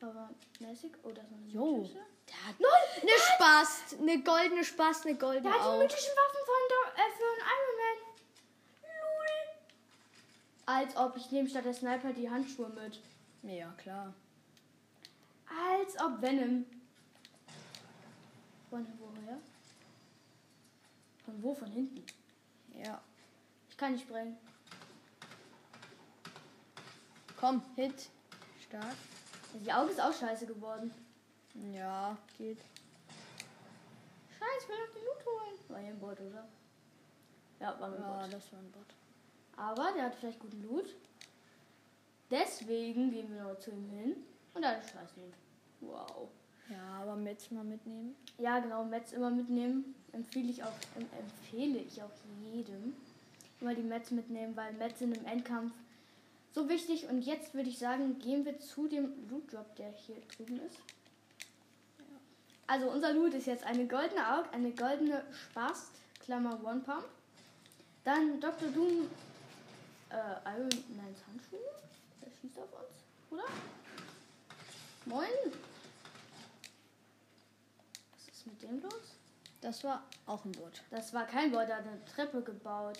Aber 0.00 0.30
mäßig, 0.60 0.92
oh, 1.02 1.10
da 1.10 1.22
ist 1.22 1.32
eine 1.32 1.46
Jo. 1.48 1.88
Der 2.28 2.46
hat 2.46 2.56
eine 2.56 3.10
Spast, 3.34 4.00
eine 4.00 4.22
goldene 4.22 4.64
Spast, 4.64 5.06
eine 5.06 5.16
goldene 5.16 5.42
Der 5.42 5.52
hat 5.52 5.74
die 5.74 5.78
mythischen 5.78 6.12
Waffen 6.12 6.40
von, 6.44 6.62
äh, 6.94 7.10
von 7.16 7.36
Iron 7.54 7.76
Man. 7.80 7.98
Lul. 8.82 9.36
Als 10.66 10.96
ob 10.96 11.16
ich 11.16 11.30
nehme 11.30 11.48
statt 11.48 11.64
der 11.64 11.74
Sniper 11.74 12.12
die 12.12 12.28
Handschuhe 12.28 12.68
mit. 12.68 13.00
Ja, 13.42 13.70
klar. 13.78 14.12
Als 15.48 15.98
ob 16.00 16.20
Venom. 16.20 16.66
Von 18.68 18.86
woher? 18.98 19.38
Von 21.24 21.42
wo? 21.42 21.54
Von 21.54 21.70
hinten. 21.70 22.04
Ja. 22.84 23.00
Ich 23.70 23.76
kann 23.76 23.92
nicht 23.92 24.02
sprengen. 24.02 24.36
Komm, 27.38 27.62
Hit. 27.76 28.08
Stark. 28.66 28.96
Die 29.64 29.72
Auge 29.72 29.90
ist 29.90 30.00
auch 30.00 30.12
scheiße 30.12 30.46
geworden. 30.46 30.92
Ja, 31.74 32.16
geht. 32.36 32.58
Scheiße, 34.38 34.62
ich 34.62 34.68
will 34.68 34.76
noch 34.86 34.92
den 34.94 35.04
Loot 35.04 35.26
holen. 35.26 35.58
War 35.68 35.78
hier 35.80 35.88
ein 35.90 35.98
Bot, 35.98 36.20
oder? 36.20 36.46
Ja, 37.60 37.80
war 37.80 37.88
mein 37.88 38.00
Ja, 38.00 38.22
Bot. 38.22 38.32
das 38.32 38.52
war 38.52 38.58
ein 38.60 38.70
Bot. 38.72 38.86
Aber 39.56 39.92
der 39.94 40.04
hat 40.04 40.14
vielleicht 40.14 40.38
guten 40.40 40.62
Loot. 40.62 40.94
Deswegen 42.30 43.10
gehen 43.10 43.32
wir 43.34 43.42
noch 43.44 43.58
zu 43.58 43.70
ihm 43.70 43.88
hin. 43.90 44.16
Und 44.54 44.62
er 44.62 44.76
hat 44.76 44.82
scheiß 44.84 45.16
Loot. 45.16 45.34
Wow. 45.80 46.28
Ja, 46.68 47.00
aber 47.02 47.14
Metz 47.16 47.50
mal 47.50 47.64
mitnehmen. 47.64 48.16
Ja, 48.38 48.58
genau, 48.58 48.84
Mets 48.84 49.12
immer 49.12 49.30
mitnehmen. 49.30 49.94
Empfehle 50.12 50.50
ich 50.50 50.62
auch, 50.64 50.72
em- 50.96 51.08
empfehle 51.18 51.78
ich 51.78 52.02
auch 52.02 52.10
jedem. 52.42 52.94
Immer 53.60 53.74
die 53.74 53.82
Mets 53.82 54.10
mitnehmen, 54.10 54.54
weil 54.56 54.72
Mets 54.74 54.98
sind 54.98 55.16
im 55.16 55.24
Endkampf 55.26 55.72
so 56.56 56.70
wichtig. 56.70 57.06
Und 57.08 57.20
jetzt 57.20 57.52
würde 57.54 57.68
ich 57.68 57.78
sagen, 57.78 58.18
gehen 58.18 58.46
wir 58.46 58.58
zu 58.58 58.88
dem 58.88 59.12
Loot 59.28 59.52
Drop, 59.52 59.76
der 59.76 59.92
hier 59.92 60.16
drüben 60.22 60.58
ist. 60.66 60.78
Also 62.66 62.90
unser 62.90 63.12
Loot 63.12 63.34
ist 63.34 63.46
jetzt 63.46 63.64
eine 63.64 63.86
goldene 63.86 64.38
Aug, 64.38 64.46
eine 64.52 64.72
goldene 64.72 65.22
Spast, 65.32 65.90
Klammer 66.18 66.58
One 66.64 66.80
Pump. 66.80 67.04
Dann 68.04 68.40
Dr. 68.40 68.70
Doom 68.70 69.06
äh, 70.08 70.50
Iron 70.56 70.70
Mans 70.96 71.18
Handschuhe. 71.28 71.60
Der 72.22 72.30
schießt 72.40 72.58
auf 72.58 72.72
uns, 72.72 73.30
oder? 73.30 73.44
Moin. 75.04 75.52
Was 78.12 78.34
ist 78.34 78.46
mit 78.46 78.62
dem 78.62 78.80
los? 78.80 79.18
Das 79.60 79.84
war 79.84 80.04
auch 80.24 80.44
ein 80.44 80.52
Bot. 80.52 80.82
Das 80.90 81.12
war 81.12 81.26
kein 81.26 81.52
Bot, 81.52 81.68
der 81.68 81.76
hat 81.76 81.86
eine 81.86 82.04
Treppe 82.06 82.40
gebaut. 82.40 82.98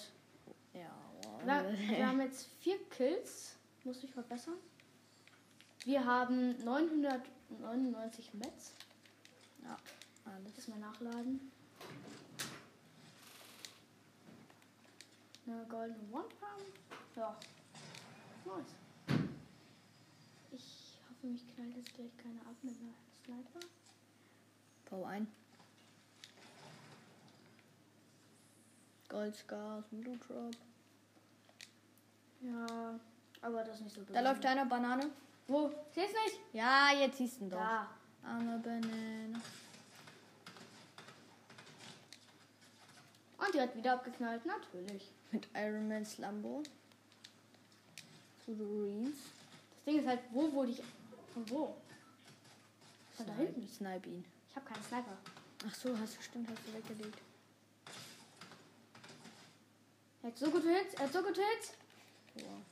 Ja, 0.75 0.91
Wir, 1.45 1.76
wir 1.97 2.07
haben 2.07 2.21
jetzt 2.21 2.47
vier 2.61 2.78
Kills. 2.90 3.57
Muss 3.85 4.02
ich 4.02 4.11
verbessern. 4.11 4.55
Wir 5.85 6.05
haben 6.05 6.57
999 6.64 8.35
Mets. 8.35 8.73
ja, 9.62 9.76
alles. 10.25 10.69
Mal 10.69 10.78
nachladen. 10.81 11.52
Eine 15.47 15.64
goldene 15.66 16.00
One 16.12 16.25
Pump. 16.40 16.75
Ja. 17.14 17.38
Nice. 18.45 18.75
Ich 20.50 20.99
hoffe, 21.09 21.26
mich 21.28 21.47
knallt 21.55 21.76
jetzt 21.76 21.95
gleich 21.95 22.16
keiner 22.16 22.40
ab 22.40 22.57
mit 22.62 22.75
einer 22.81 22.95
Sniper. 23.25 23.61
Bau 24.90 25.05
ein. 25.05 25.28
Goldscar 29.09 29.78
aus 29.78 29.88
dem 29.90 30.02
Loot 30.02 30.28
Drop. 30.28 30.57
Ja, 32.47 33.00
aber 33.43 33.65
das 33.65 33.76
ist 33.76 33.83
nicht 33.83 33.97
so 33.97 34.03
Da 34.12 34.21
läuft 34.21 34.47
einer 34.47 34.67
Banane. 34.67 35.11
Wo? 35.49 35.71
Siehst 35.93 36.15
nicht? 36.25 36.41
Ja, 36.53 36.91
jetzt 36.93 37.19
siehst 37.19 37.41
du 37.41 37.45
ihn 37.45 37.50
doch. 37.50 37.59
Da. 37.59 37.88
Arme 38.23 38.59
Banane. 38.59 39.41
Und 43.38 43.55
die 43.55 43.61
hat 43.61 43.76
wieder 43.76 43.95
abgeknallt, 43.95 44.45
natürlich. 44.47 45.11
Mit 45.33 45.49
Iron 45.55 45.88
Man's 45.88 46.19
Lambo. 46.19 46.62
Zu 48.45 48.55
the 48.55 48.62
Ruins. 48.62 49.19
Das 49.75 49.85
Ding 49.85 49.99
ist 50.00 50.07
halt, 50.07 50.21
wo 50.31 50.53
wurde 50.53 50.71
ich. 50.71 50.83
Von 51.35 51.50
wo? 51.50 51.76
Von 53.17 53.26
da 53.26 53.33
hinten. 53.35 53.69
Snipe 53.69 54.09
ihn. 54.09 54.25
Ich 54.49 54.57
habe 54.57 54.67
keinen 54.67 54.83
Sniper. 54.85 55.17
Ach 55.67 55.75
so, 55.75 55.99
hast 55.99 56.17
du 56.17 56.23
stimmt, 56.23 56.49
hast 56.49 56.67
du 56.67 56.75
weggelegt. 56.75 57.19
Er 60.23 60.31
hat 60.31 60.38
so 60.38 60.50
gute 60.50 60.69
Hits, 60.69 60.95
er 60.95 61.05
hat 61.05 61.12
so 61.12 61.23
gute 61.23 61.41
Hits. 61.41 61.73
Wow. 62.37 62.62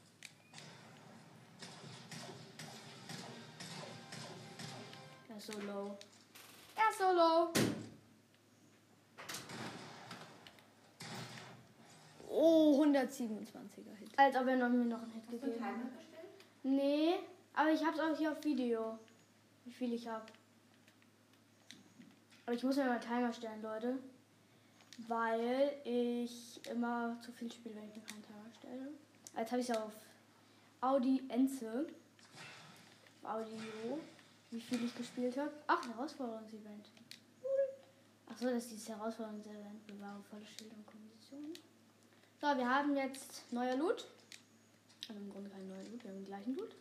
Er 5.29 5.37
ist 5.37 5.47
so 5.47 5.61
low. 5.61 5.99
Er 6.77 6.91
ist 6.91 6.99
so 6.99 7.13
low. 7.13 7.53
Oh, 12.29 12.85
127er 12.85 13.95
Hit. 13.99 14.19
Als 14.19 14.37
ob 14.37 14.47
er 14.47 14.57
noch, 14.57 14.69
mir 14.69 14.85
noch 14.85 15.03
einen 15.03 15.13
Hit 15.13 15.23
Hast 15.25 15.41
gegeben 15.43 15.91
gestellt? 15.97 16.29
Nee, 16.63 17.15
aber 17.55 17.73
ich 17.73 17.85
hab's 17.85 18.01
auch 18.01 18.17
hier 18.17 18.33
auf 18.33 18.45
Video. 18.45 18.99
Wie 19.65 19.73
viel 19.73 19.93
ich 19.93 20.07
hab. 20.09 20.31
Aber 22.45 22.55
ich 22.55 22.63
muss 22.63 22.77
mir 22.77 22.85
mal 22.85 22.93
einen 22.93 23.01
Timer 23.01 23.33
stellen, 23.33 23.63
Leute. 23.63 23.99
Weil 25.09 25.73
ich 25.85 26.61
immer 26.71 27.19
zu 27.21 27.33
viel 27.33 27.51
spiele, 27.51 27.77
wenn 27.77 27.89
ich 27.89 27.97
mir 27.97 28.03
keinen 28.03 28.23
Timer 28.23 28.53
stelle. 28.59 28.89
Jetzt 29.37 29.51
habe 29.51 29.61
ich 29.61 29.73
auf 29.73 29.93
Audi 30.81 31.23
Enze. 31.29 31.87
Audio. 33.23 33.99
Wie 34.51 34.61
viel 34.61 34.85
ich 34.85 34.97
gespielt 34.97 35.37
habe. 35.37 35.51
Ach, 35.67 35.87
Herausforderungsevent. 35.89 36.89
Ach 38.31 38.39
so, 38.39 38.47
das 38.47 38.65
ist 38.65 38.73
dieses 38.73 38.89
Herausforderungsevent. 38.89 39.87
Bewahre 39.87 40.23
volle 40.31 40.47
Schilder 40.47 40.77
und 40.77 40.87
Kompositionen. 40.87 41.55
So, 42.41 42.47
wir 42.47 42.69
haben 42.69 42.97
jetzt 42.97 43.53
neuer 43.53 43.77
Loot. 43.77 44.07
Also 45.09 45.21
im 45.21 45.31
Grunde 45.31 45.51
kein 45.51 45.67
neuer 45.69 45.83
Loot, 45.83 46.03
wir 46.05 46.11
haben 46.11 46.19
den 46.19 46.27
gleichen 46.27 46.57
Loot. 46.57 46.75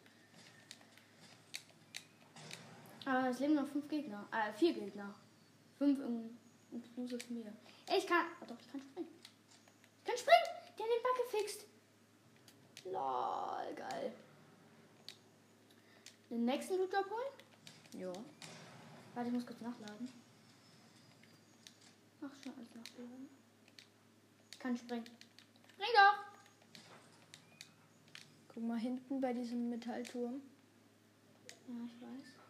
Aber 3.05 3.29
es 3.29 3.39
leben 3.39 3.55
noch 3.55 3.67
fünf 3.67 3.87
Gegner. 3.89 4.27
Äh, 4.31 4.53
vier 4.53 4.73
Gegner. 4.73 5.13
Fünf 5.77 5.99
in, 5.99 6.37
inklusive 6.71 7.33
mir. 7.33 7.51
Ich 7.97 8.07
kann. 8.07 8.25
Oh, 8.41 8.45
doch, 8.47 8.59
ich 8.59 8.71
kann 8.71 8.81
springen. 8.81 9.09
Ich 9.99 10.05
kann 10.05 10.17
springen! 10.17 10.77
Der 10.77 10.85
hat 10.85 10.91
den 10.91 11.03
Bug 11.03 11.31
gefixt. 11.31 11.65
Lol, 12.85 13.75
geil. 13.75 14.13
Den 16.29 16.45
nächsten 16.45 16.77
Loot 16.77 16.93
abholen? 16.93 17.33
Ja. 17.97 18.13
Warte, 19.13 19.29
ich 19.29 19.33
muss 19.33 19.45
kurz 19.45 19.61
nachladen. 19.61 20.09
Ach, 22.21 22.43
schon 22.43 22.53
alles 22.57 22.73
nachladen. 22.75 23.29
Ich 24.51 24.59
Kann 24.59 24.77
springen. 24.77 25.05
Spring 25.69 25.89
doch! 25.95 26.33
Guck 28.53 28.63
mal 28.63 28.79
hinten 28.79 29.21
bei 29.21 29.33
diesem 29.33 29.69
Metallturm. 29.69 30.41
Ja, 31.67 31.75
ich 31.85 32.01
weiß. 32.01 32.43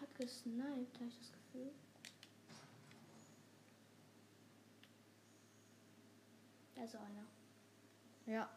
Hat 0.00 0.14
gesniped, 0.14 0.94
habe 0.96 1.08
ich 1.08 1.18
das 1.18 1.32
Gefühl. 1.32 1.72
Da 6.74 6.84
ist 6.84 6.96
auch 6.96 7.00
einer. 7.00 7.25
Ja. 8.26 8.48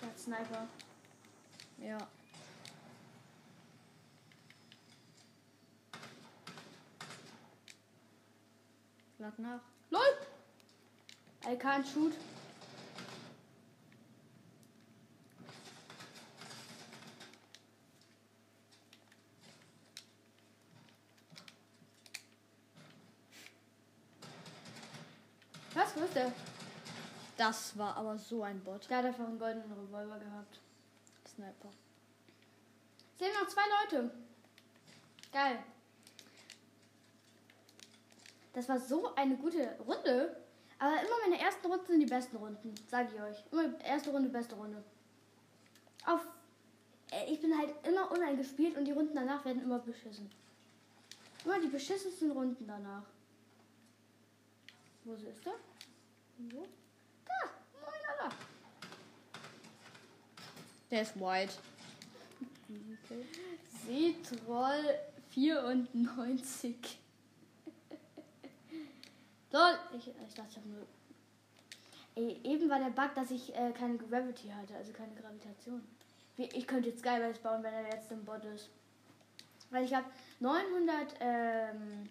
Der 0.00 0.08
hat 0.08 0.18
Sniper. 0.18 0.68
Ja. 1.78 1.98
Lad 9.18 9.38
nach. 9.40 9.60
LOL! 9.90 10.00
I 11.48 11.56
can't 11.56 11.86
shoot. 11.86 12.12
Der? 26.16 26.32
Das 27.36 27.76
war 27.76 27.94
aber 27.94 28.16
so 28.16 28.42
ein 28.42 28.58
Bot. 28.64 28.88
Der 28.88 28.96
hat 28.98 29.04
einfach 29.04 29.26
einen 29.26 29.38
goldenen 29.38 29.70
Revolver 29.70 30.18
gehabt. 30.18 30.60
Sniper. 31.28 31.68
Es 33.14 33.20
leben 33.20 33.34
noch 33.34 33.48
zwei 33.48 33.62
Leute. 33.82 34.10
Geil. 35.30 35.58
Das 38.54 38.66
war 38.66 38.80
so 38.80 39.14
eine 39.14 39.36
gute 39.36 39.78
Runde. 39.86 40.34
Aber 40.78 40.94
immer 40.94 41.28
meine 41.28 41.38
ersten 41.38 41.66
Runden 41.66 41.86
sind 41.86 42.00
die 42.00 42.06
besten 42.06 42.36
Runden, 42.36 42.74
sage 42.88 43.10
ich 43.14 43.20
euch. 43.20 43.44
Immer 43.52 43.78
erste 43.80 44.10
Runde, 44.10 44.30
beste 44.30 44.54
Runde. 44.54 44.82
Auf. 46.06 46.26
äh, 47.10 47.30
Ich 47.30 47.42
bin 47.42 47.56
halt 47.58 47.74
immer 47.86 48.10
uneingespielt 48.10 48.78
und 48.78 48.86
die 48.86 48.92
Runden 48.92 49.14
danach 49.14 49.44
werden 49.44 49.62
immer 49.62 49.80
beschissen. 49.80 50.30
Immer 51.44 51.60
die 51.60 51.68
beschissensten 51.68 52.30
Runden 52.30 52.66
danach. 52.66 53.04
Wo 55.04 55.12
ist 55.12 55.44
der? 55.44 55.54
Wo? 56.38 56.66
Da! 57.24 57.50
Moin, 57.80 58.00
Alter! 58.10 58.36
Der 60.90 61.02
ist 61.02 61.18
white. 61.18 61.52
Seetroll 63.86 64.98
94. 65.30 66.98
Lol. 69.52 69.78
Ich, 69.96 70.08
ich 70.08 70.34
dachte, 70.34 70.50
ich 70.50 70.56
habe 70.56 70.68
nur. 70.68 70.86
Ey, 72.14 72.40
eben 72.44 72.68
war 72.68 72.78
der 72.78 72.90
Bug, 72.90 73.14
dass 73.14 73.30
ich 73.30 73.54
äh, 73.54 73.72
keine 73.72 73.96
Gravity 73.96 74.48
hatte, 74.48 74.74
also 74.74 74.92
keine 74.92 75.14
Gravitation. 75.14 75.82
Ich 76.38 76.66
könnte 76.66 76.90
jetzt 76.90 77.00
Skybase 77.00 77.40
bauen, 77.40 77.62
wenn 77.62 77.72
er 77.72 77.94
jetzt 77.94 78.10
im 78.10 78.24
Bot 78.24 78.44
ist. 78.44 78.68
Weil 79.70 79.84
ich 79.84 79.94
habe 79.94 80.06
900 80.40 81.14
ähm, 81.20 82.08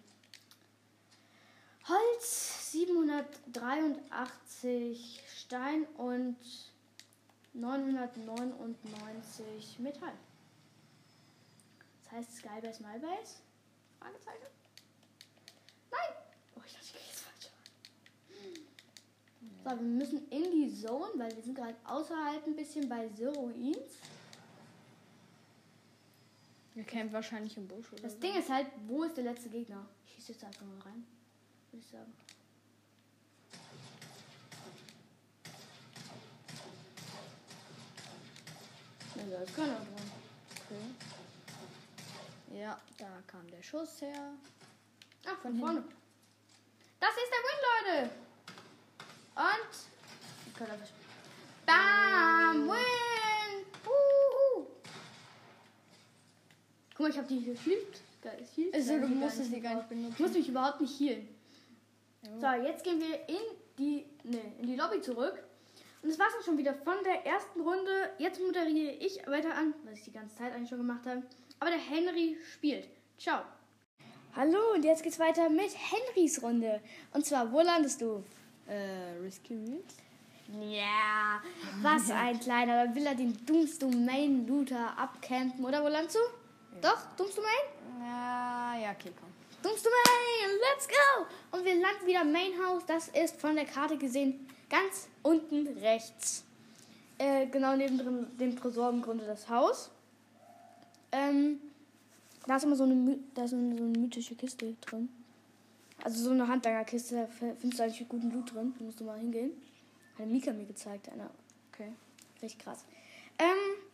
Holz, 1.88 2.72
783 2.72 5.22
Stein 5.36 5.86
und 5.96 6.36
999 7.52 9.78
Metall. 9.78 10.14
Das 12.02 12.10
heißt 12.12 12.36
Skybase 12.38 12.82
Mybase? 12.82 13.36
Fragezeichen? 14.00 14.46
Nein! 15.90 16.14
Oh, 16.56 16.60
ich 16.66 16.72
dachte, 16.72 16.86
ich 16.86 16.92
kriege 16.92 17.04
es 17.12 17.20
falsch. 17.20 17.50
So, 19.62 19.70
wir 19.70 19.76
müssen 19.76 20.28
in 20.30 20.50
die 20.50 20.74
Zone, 20.74 21.12
weil 21.14 21.34
wir 21.36 21.42
sind 21.42 21.54
gerade 21.54 21.76
außerhalb 21.84 22.44
ein 22.46 22.56
bisschen 22.56 22.88
bei 22.88 23.08
Ruins. 23.18 23.92
Er 26.74 26.82
campt 26.84 27.12
wahrscheinlich 27.12 27.56
im 27.56 27.68
Busch 27.68 27.92
oder 27.92 28.02
Das. 28.02 28.18
Ding 28.18 28.34
ist 28.36 28.50
halt, 28.50 28.66
wo 28.86 29.04
ist 29.04 29.16
der 29.16 29.22
letzte 29.24 29.48
Gegner? 29.48 29.88
Ich 30.04 30.14
schieße 30.14 30.32
jetzt 30.32 30.42
einfach 30.44 30.66
mal 30.66 30.80
rein. 30.80 31.06
Würde 31.70 31.84
ich 31.84 31.90
sagen. 31.90 32.12
Ja, 39.16 39.22
da 39.30 39.42
ist 39.42 39.56
keiner 39.56 39.74
dran. 39.74 40.10
Okay. 40.50 40.84
Ja, 42.58 42.78
da 42.98 43.22
kam 43.26 43.46
der 43.50 43.62
Schuss 43.62 44.00
her. 44.00 44.32
Ah, 45.26 45.34
von 45.42 45.52
Von 45.52 45.60
vorne. 45.60 45.84
Das 47.00 47.10
ist 47.10 47.30
der 47.30 47.42
Win, 47.44 47.58
Leute. 47.66 48.10
Und. 49.36 49.72
Bam! 51.66 52.68
Win! 52.68 53.66
Uhu. 53.84 54.66
Guck 56.94 57.00
mal, 57.00 57.10
ich 57.10 57.18
habe 57.18 57.28
die 57.28 57.40
hier 57.40 57.56
Shield. 57.56 58.00
Geil, 58.22 58.46
Shield. 58.54 58.74
Also, 58.74 58.98
du 58.98 59.08
musstest 59.08 59.52
die 59.52 59.60
gar 59.60 59.74
nicht 59.74 59.84
Ich 59.90 59.96
muss 59.98 60.14
benutzen. 60.16 60.32
mich 60.38 60.48
überhaupt 60.48 60.80
nicht 60.80 60.98
healen. 60.98 61.35
Ja. 62.22 62.56
So, 62.58 62.62
jetzt 62.62 62.84
gehen 62.84 63.00
wir 63.00 63.28
in 63.28 63.42
die, 63.78 64.06
ne, 64.24 64.40
in 64.58 64.66
die 64.66 64.76
Lobby 64.76 65.00
zurück. 65.00 65.42
Und 66.02 66.10
das 66.10 66.18
war's 66.18 66.32
auch 66.38 66.44
schon 66.44 66.58
wieder 66.58 66.74
von 66.74 66.94
der 67.04 67.26
ersten 67.26 67.60
Runde. 67.60 68.10
Jetzt 68.18 68.40
moderiere 68.40 68.92
ich 68.94 69.26
weiter 69.26 69.54
an, 69.54 69.74
was 69.84 69.98
ich 69.98 70.04
die 70.04 70.12
ganze 70.12 70.36
Zeit 70.36 70.52
eigentlich 70.52 70.68
schon 70.68 70.78
gemacht 70.78 71.06
habe. 71.06 71.22
Aber 71.58 71.70
der 71.70 71.80
Henry 71.80 72.36
spielt. 72.52 72.88
Ciao. 73.18 73.42
Hallo, 74.34 74.74
und 74.74 74.84
jetzt 74.84 75.02
geht's 75.02 75.18
weiter 75.18 75.48
mit 75.48 75.70
Henrys 75.74 76.42
Runde. 76.42 76.80
Und 77.12 77.24
zwar, 77.24 77.50
wo 77.50 77.60
landest 77.60 78.02
du? 78.02 78.22
Äh, 78.68 79.18
Risky 79.22 79.54
Reels? 79.54 79.96
Ja, 80.60 81.40
was 81.82 82.10
ein 82.10 82.38
kleiner. 82.38 82.86
Da 82.86 82.94
will 82.94 83.06
er 83.06 83.14
den 83.14 83.44
Dooms 83.46 83.78
Domain 83.78 84.46
Looter 84.46 84.96
abcampen. 84.96 85.64
Oder 85.64 85.82
wo 85.82 85.88
landest 85.88 86.16
du? 86.16 86.80
Doch, 86.80 86.98
Dooms 87.16 87.34
Domain? 87.34 87.50
Ja, 88.00 88.76
ja, 88.80 88.90
okay, 88.92 89.10
komm. 89.66 89.74
Dooms 89.74 89.82
Domain, 89.82 90.60
let's 90.60 90.88
go! 90.88 91.56
Und 91.56 91.64
wir 91.64 91.74
landen 91.74 92.06
wieder 92.06 92.24
Main 92.24 92.52
House. 92.64 92.84
Das 92.86 93.08
ist 93.08 93.40
von 93.40 93.54
der 93.56 93.64
Karte 93.64 93.96
gesehen 93.96 94.46
ganz 94.68 95.08
unten 95.22 95.66
rechts. 95.78 96.44
Äh, 97.18 97.46
genau 97.46 97.76
neben 97.76 97.98
dem, 97.98 98.36
dem 98.36 98.56
Tresor 98.56 98.90
im 98.90 99.02
Grunde 99.02 99.24
das 99.24 99.48
Haus. 99.48 99.90
Ähm, 101.12 101.60
da 102.46 102.56
ist 102.56 102.64
immer 102.64 102.76
so 102.76 102.84
eine, 102.84 103.18
da 103.34 103.44
ist 103.44 103.50
so 103.50 103.56
eine, 103.56 103.76
so 103.76 103.84
eine 103.84 103.98
mythische 103.98 104.34
Kiste 104.34 104.74
drin. 104.80 105.08
Also 106.04 106.22
so 106.22 106.30
eine 106.30 106.46
Handlangerkiste, 106.46 107.16
da 107.16 107.26
findest 107.26 107.78
du 107.78 107.82
eigentlich 107.82 108.08
guten 108.08 108.30
Loot 108.30 108.54
drin. 108.54 108.74
Da 108.78 108.84
musst 108.84 109.00
du 109.00 109.04
mal 109.04 109.18
hingehen. 109.18 109.52
Hat 110.18 110.26
Mika 110.26 110.52
mir 110.52 110.66
gezeigt, 110.66 111.08
einer. 111.08 111.30
Okay. 111.72 111.92
Richtig 112.42 112.58
krass. 112.58 112.84
Ähm, 113.38 113.85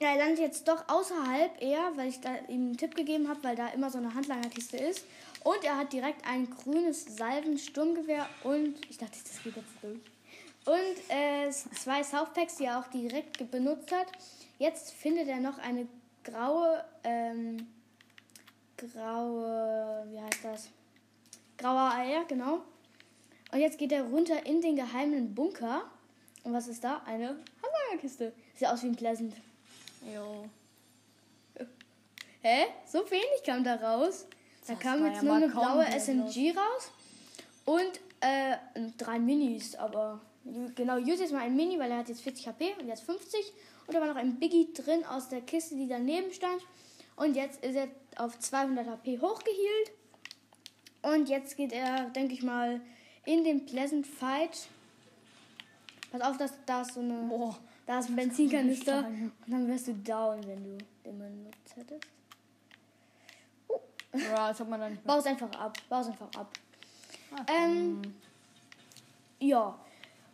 ja, 0.00 0.08
er 0.10 0.18
landet 0.18 0.40
jetzt 0.40 0.68
doch 0.68 0.88
außerhalb 0.88 1.62
eher, 1.62 1.92
weil 1.96 2.08
ich 2.08 2.20
da 2.20 2.34
ihm 2.48 2.66
einen 2.66 2.76
Tipp 2.76 2.94
gegeben 2.94 3.28
habe, 3.28 3.42
weil 3.42 3.56
da 3.56 3.68
immer 3.68 3.90
so 3.90 3.98
eine 3.98 4.14
Handlangerkiste 4.14 4.76
ist. 4.76 5.06
Und 5.42 5.64
er 5.64 5.78
hat 5.78 5.92
direkt 5.92 6.26
ein 6.28 6.50
grünes 6.50 7.16
Salven-Sturmgewehr 7.16 8.28
und 8.44 8.74
ich 8.90 8.98
dachte, 8.98 9.16
das 9.22 9.42
geht 9.42 9.56
jetzt 9.56 9.72
durch. 9.80 10.00
Und 10.66 11.14
äh, 11.14 11.50
zwei 11.50 12.02
Southpacks, 12.02 12.56
die 12.56 12.64
er 12.64 12.80
auch 12.80 12.88
direkt 12.88 13.50
benutzt 13.50 13.92
hat. 13.92 14.08
Jetzt 14.58 14.92
findet 14.92 15.28
er 15.28 15.38
noch 15.38 15.58
eine 15.58 15.86
graue, 16.24 16.84
ähm, 17.04 17.68
graue, 18.76 20.04
wie 20.10 20.20
heißt 20.20 20.44
das? 20.44 20.68
Grauer 21.56 21.92
Eier, 21.94 22.24
genau. 22.26 22.62
Und 23.52 23.60
jetzt 23.60 23.78
geht 23.78 23.92
er 23.92 24.02
runter 24.02 24.44
in 24.44 24.60
den 24.60 24.76
geheimen 24.76 25.34
Bunker. 25.34 25.82
Und 26.42 26.52
was 26.52 26.68
ist 26.68 26.84
da? 26.84 27.00
Eine 27.06 27.38
Handlagerkiste. 27.62 28.32
Sieht 28.56 28.68
aus 28.68 28.82
wie 28.82 28.88
ein 28.88 28.96
Pleasant. 28.96 29.34
Jo. 30.02 30.48
Hä? 32.42 32.66
So 32.86 33.10
wenig 33.10 33.42
kam 33.44 33.64
da 33.64 33.74
raus. 33.74 34.26
Da 34.66 34.74
Das 34.74 34.82
kam 34.82 35.04
jetzt 35.06 35.16
ja 35.16 35.22
nur 35.22 35.34
eine 35.34 35.48
blaue 35.48 35.84
SMG 35.86 36.54
raus. 36.56 36.90
Und 37.64 38.00
äh, 38.20 38.56
drei 38.96 39.18
Minis. 39.18 39.74
Aber 39.74 40.20
genau, 40.74 40.98
Jus 40.98 41.20
jetzt 41.20 41.32
mal 41.32 41.42
ein 41.42 41.56
Mini, 41.56 41.78
weil 41.78 41.90
er 41.90 41.98
hat 41.98 42.08
jetzt 42.08 42.22
40 42.22 42.46
HP 42.48 42.74
und 42.80 42.88
jetzt 42.88 43.02
50. 43.02 43.52
Und 43.86 43.94
da 43.94 44.00
war 44.00 44.08
noch 44.08 44.16
ein 44.16 44.38
Biggie 44.38 44.72
drin 44.72 45.04
aus 45.04 45.28
der 45.28 45.40
Kiste, 45.40 45.76
die 45.76 45.88
daneben 45.88 46.32
stand. 46.32 46.62
Und 47.16 47.34
jetzt 47.34 47.64
ist 47.64 47.74
er 47.74 47.88
auf 48.16 48.38
200 48.38 48.86
HP 48.86 49.18
hochgehielt. 49.20 49.92
Und 51.02 51.28
jetzt 51.28 51.56
geht 51.56 51.72
er, 51.72 52.10
denke 52.10 52.34
ich 52.34 52.42
mal, 52.42 52.80
in 53.24 53.44
den 53.44 53.64
Pleasant 53.64 54.06
Fight. 54.06 54.68
Pass 56.10 56.20
auf, 56.20 56.36
dass 56.36 56.52
da 56.66 56.82
ist 56.82 56.94
so 56.94 57.00
eine. 57.00 57.14
Boah. 57.28 57.56
Da 57.86 58.00
ist 58.00 58.08
ein 58.08 58.16
Benzinkanister. 58.16 59.06
Und 59.06 59.32
dann 59.46 59.68
wärst 59.68 59.86
du 59.86 59.94
down, 59.94 60.44
wenn 60.46 60.64
du 60.64 60.78
den 61.04 61.18
benutzt 61.18 61.76
hättest. 61.76 62.04
Ja, 64.12 64.48
das 64.48 64.60
hat 64.60 64.68
man 64.68 64.80
dann 64.80 64.92
nicht 64.92 65.04
mehr. 65.04 65.14
Bau 65.14 65.20
es 65.20 65.26
einfach 65.26 65.50
ab. 65.52 65.76
Bau 65.88 66.00
es 66.00 66.06
einfach 66.08 66.30
ab. 66.36 66.50
Ah, 67.32 67.44
Ähm, 67.48 68.02
ja. 69.38 69.78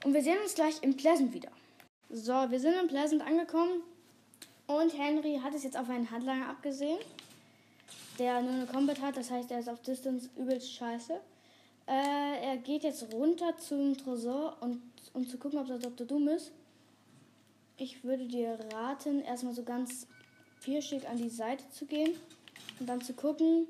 Und 0.05 0.15
wir 0.15 0.23
sehen 0.23 0.39
uns 0.43 0.55
gleich 0.55 0.83
im 0.83 0.97
Pleasant 0.97 1.33
wieder. 1.35 1.51
So, 2.09 2.33
wir 2.33 2.59
sind 2.61 2.75
in 2.75 2.89
Pleasant 2.89 3.23
angekommen. 3.23 3.83
Und 4.67 4.97
Henry 4.97 5.39
hat 5.43 5.55
es 5.55 5.65
jetzt 5.65 5.77
auf 5.77 5.91
einen 5.91 6.11
Handlanger 6.11 6.49
abgesehen. 6.49 6.99
Der 8.19 8.41
nur 8.41 8.53
eine 8.53 8.67
Combat 8.67 9.01
hat. 9.03 9.17
Das 9.17 9.31
heißt, 9.31 9.51
er 9.51 9.59
ist 9.59 9.69
auf 9.69 9.83
Distance 9.83 10.31
übelst 10.37 10.73
scheiße. 10.73 11.21
Äh, 11.87 12.45
er 12.47 12.57
geht 12.59 12.85
jetzt 12.85 13.13
runter 13.13 13.57
zum 13.59 13.97
Tresor, 13.99 14.57
und, 14.61 14.81
um 15.13 15.27
zu 15.27 15.37
gucken, 15.37 15.59
ob 15.59 15.67
das 15.67 15.81
Dr. 15.81 16.07
Doom 16.07 16.29
ist. 16.29 16.53
Ich 17.83 18.05
würde 18.05 18.29
dir 18.29 18.57
raten, 18.73 19.23
erstmal 19.23 19.55
so 19.55 19.65
ganz 19.65 20.07
pirschig 20.63 21.09
an 21.09 21.17
die 21.17 21.29
Seite 21.29 21.69
zu 21.71 21.85
gehen 21.85 22.15
und 22.79 22.89
dann 22.89 23.01
zu 23.01 23.13
gucken, 23.13 23.67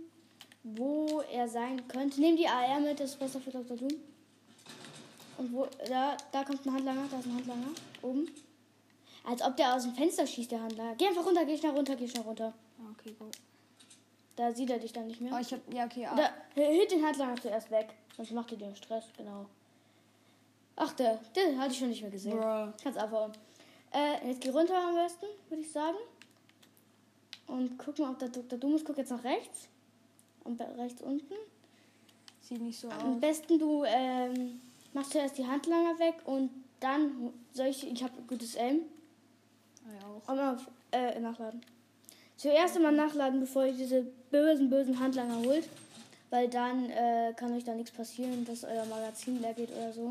wo 0.63 1.23
er 1.33 1.49
sein 1.49 1.89
könnte. 1.89 2.21
Nimm 2.21 2.37
die 2.37 2.47
AR 2.47 2.79
mit, 2.81 3.01
das 3.01 3.13
ist 3.13 3.19
besser 3.19 3.41
für 3.41 3.51
Dr. 3.51 3.75
Doom. 3.75 3.95
Und 5.39 5.55
wo, 5.55 5.67
da, 5.89 6.15
da 6.31 6.45
kommt 6.45 6.67
ein 6.67 6.75
Handlanger, 6.75 7.07
da 7.11 7.21
ist 7.21 7.27
ein 7.27 7.37
Handlanger, 7.37 7.69
oben. 8.03 8.31
Als 9.25 9.41
ob 9.41 9.57
der 9.57 9.75
aus 9.75 9.85
dem 9.85 9.95
Fenster 9.95 10.27
schießt, 10.27 10.51
der 10.51 10.63
Handlanger. 10.63 10.95
Geh 10.97 11.07
einfach 11.07 11.25
runter, 11.25 11.47
geh 11.47 11.57
schnell 11.57 11.73
runter, 11.73 11.97
geh 11.97 12.07
schnell 12.07 12.25
runter. 12.25 12.53
Ja, 12.79 12.85
okay, 12.91 13.17
go. 13.19 13.31
Da 14.37 14.53
sieht 14.53 14.69
er 14.69 14.79
dich 14.79 14.93
dann 14.93 15.07
nicht 15.07 15.23
mehr. 15.23 15.33
Oh, 15.35 15.41
ich 15.41 15.55
hab. 15.55 15.73
Ja, 15.73 15.87
okay, 15.87 16.05
ah. 16.05 16.15
Da, 16.15 16.63
hit 16.63 16.91
den 16.91 17.03
Handlanger 17.03 17.41
zuerst 17.41 17.71
weg, 17.71 17.95
sonst 18.15 18.33
macht 18.33 18.53
er 18.53 18.59
dir 18.59 18.77
Stress, 18.77 19.07
genau. 19.17 19.47
Ach, 20.77 20.93
der, 20.93 21.19
den 21.35 21.59
hatte 21.59 21.73
ich 21.73 21.79
schon 21.79 21.89
nicht 21.89 22.03
mehr 22.03 22.11
gesehen. 22.11 22.39
Bruh. 22.39 22.73
Kannst 22.83 22.99
abhauen. 22.99 23.33
Äh, 23.93 24.29
jetzt 24.29 24.41
geh 24.41 24.51
runter 24.51 24.77
am 24.77 24.95
besten, 24.95 25.27
würde 25.49 25.63
ich 25.63 25.71
sagen. 25.71 25.99
Und 27.47 27.79
guck 27.79 27.99
mal, 27.99 28.11
ob 28.11 28.19
der 28.19 28.29
Dr. 28.29 28.59
Doom 28.59 28.77
ist. 28.77 28.85
Guck 28.85 28.99
jetzt 28.99 29.11
nach 29.11 29.25
rechts. 29.25 29.69
Und 30.45 30.61
rechts 30.61 31.03
unten. 31.03 31.35
Sieht 32.41 32.61
nicht 32.61 32.79
so 32.79 32.89
Am 32.89 33.15
aus. 33.15 33.21
besten 33.21 33.59
du 33.59 33.85
ähm, 33.85 34.61
machst 34.93 35.13
zuerst 35.13 35.39
die 35.39 35.47
Handlanger 35.47 35.99
weg 35.99 36.17
und 36.25 36.51
dann 36.81 37.33
soll 37.53 37.67
ich. 37.67 37.87
Ich 37.87 38.03
habe 38.03 38.15
gutes 38.27 38.57
Aim. 38.57 38.81
Ja, 39.87 40.09
auch. 40.09 40.35
Mal 40.35 40.59
äh, 40.91 41.21
nachladen. 41.21 41.61
Zuerst 42.37 42.77
immer 42.77 42.91
nachladen, 42.91 43.41
bevor 43.41 43.67
ihr 43.67 43.75
diese 43.75 44.03
bösen, 44.31 44.69
bösen 44.69 44.99
Handlanger 44.99 45.39
holt. 45.45 45.69
Weil 46.31 46.49
dann 46.49 46.89
äh, 46.89 47.35
kann 47.37 47.53
euch 47.53 47.63
da 47.63 47.75
nichts 47.75 47.91
passieren, 47.91 48.45
dass 48.47 48.65
euer 48.65 48.87
Magazin 48.87 49.41
leer 49.43 49.53
geht 49.53 49.71
oder 49.71 49.93
so. 49.93 50.11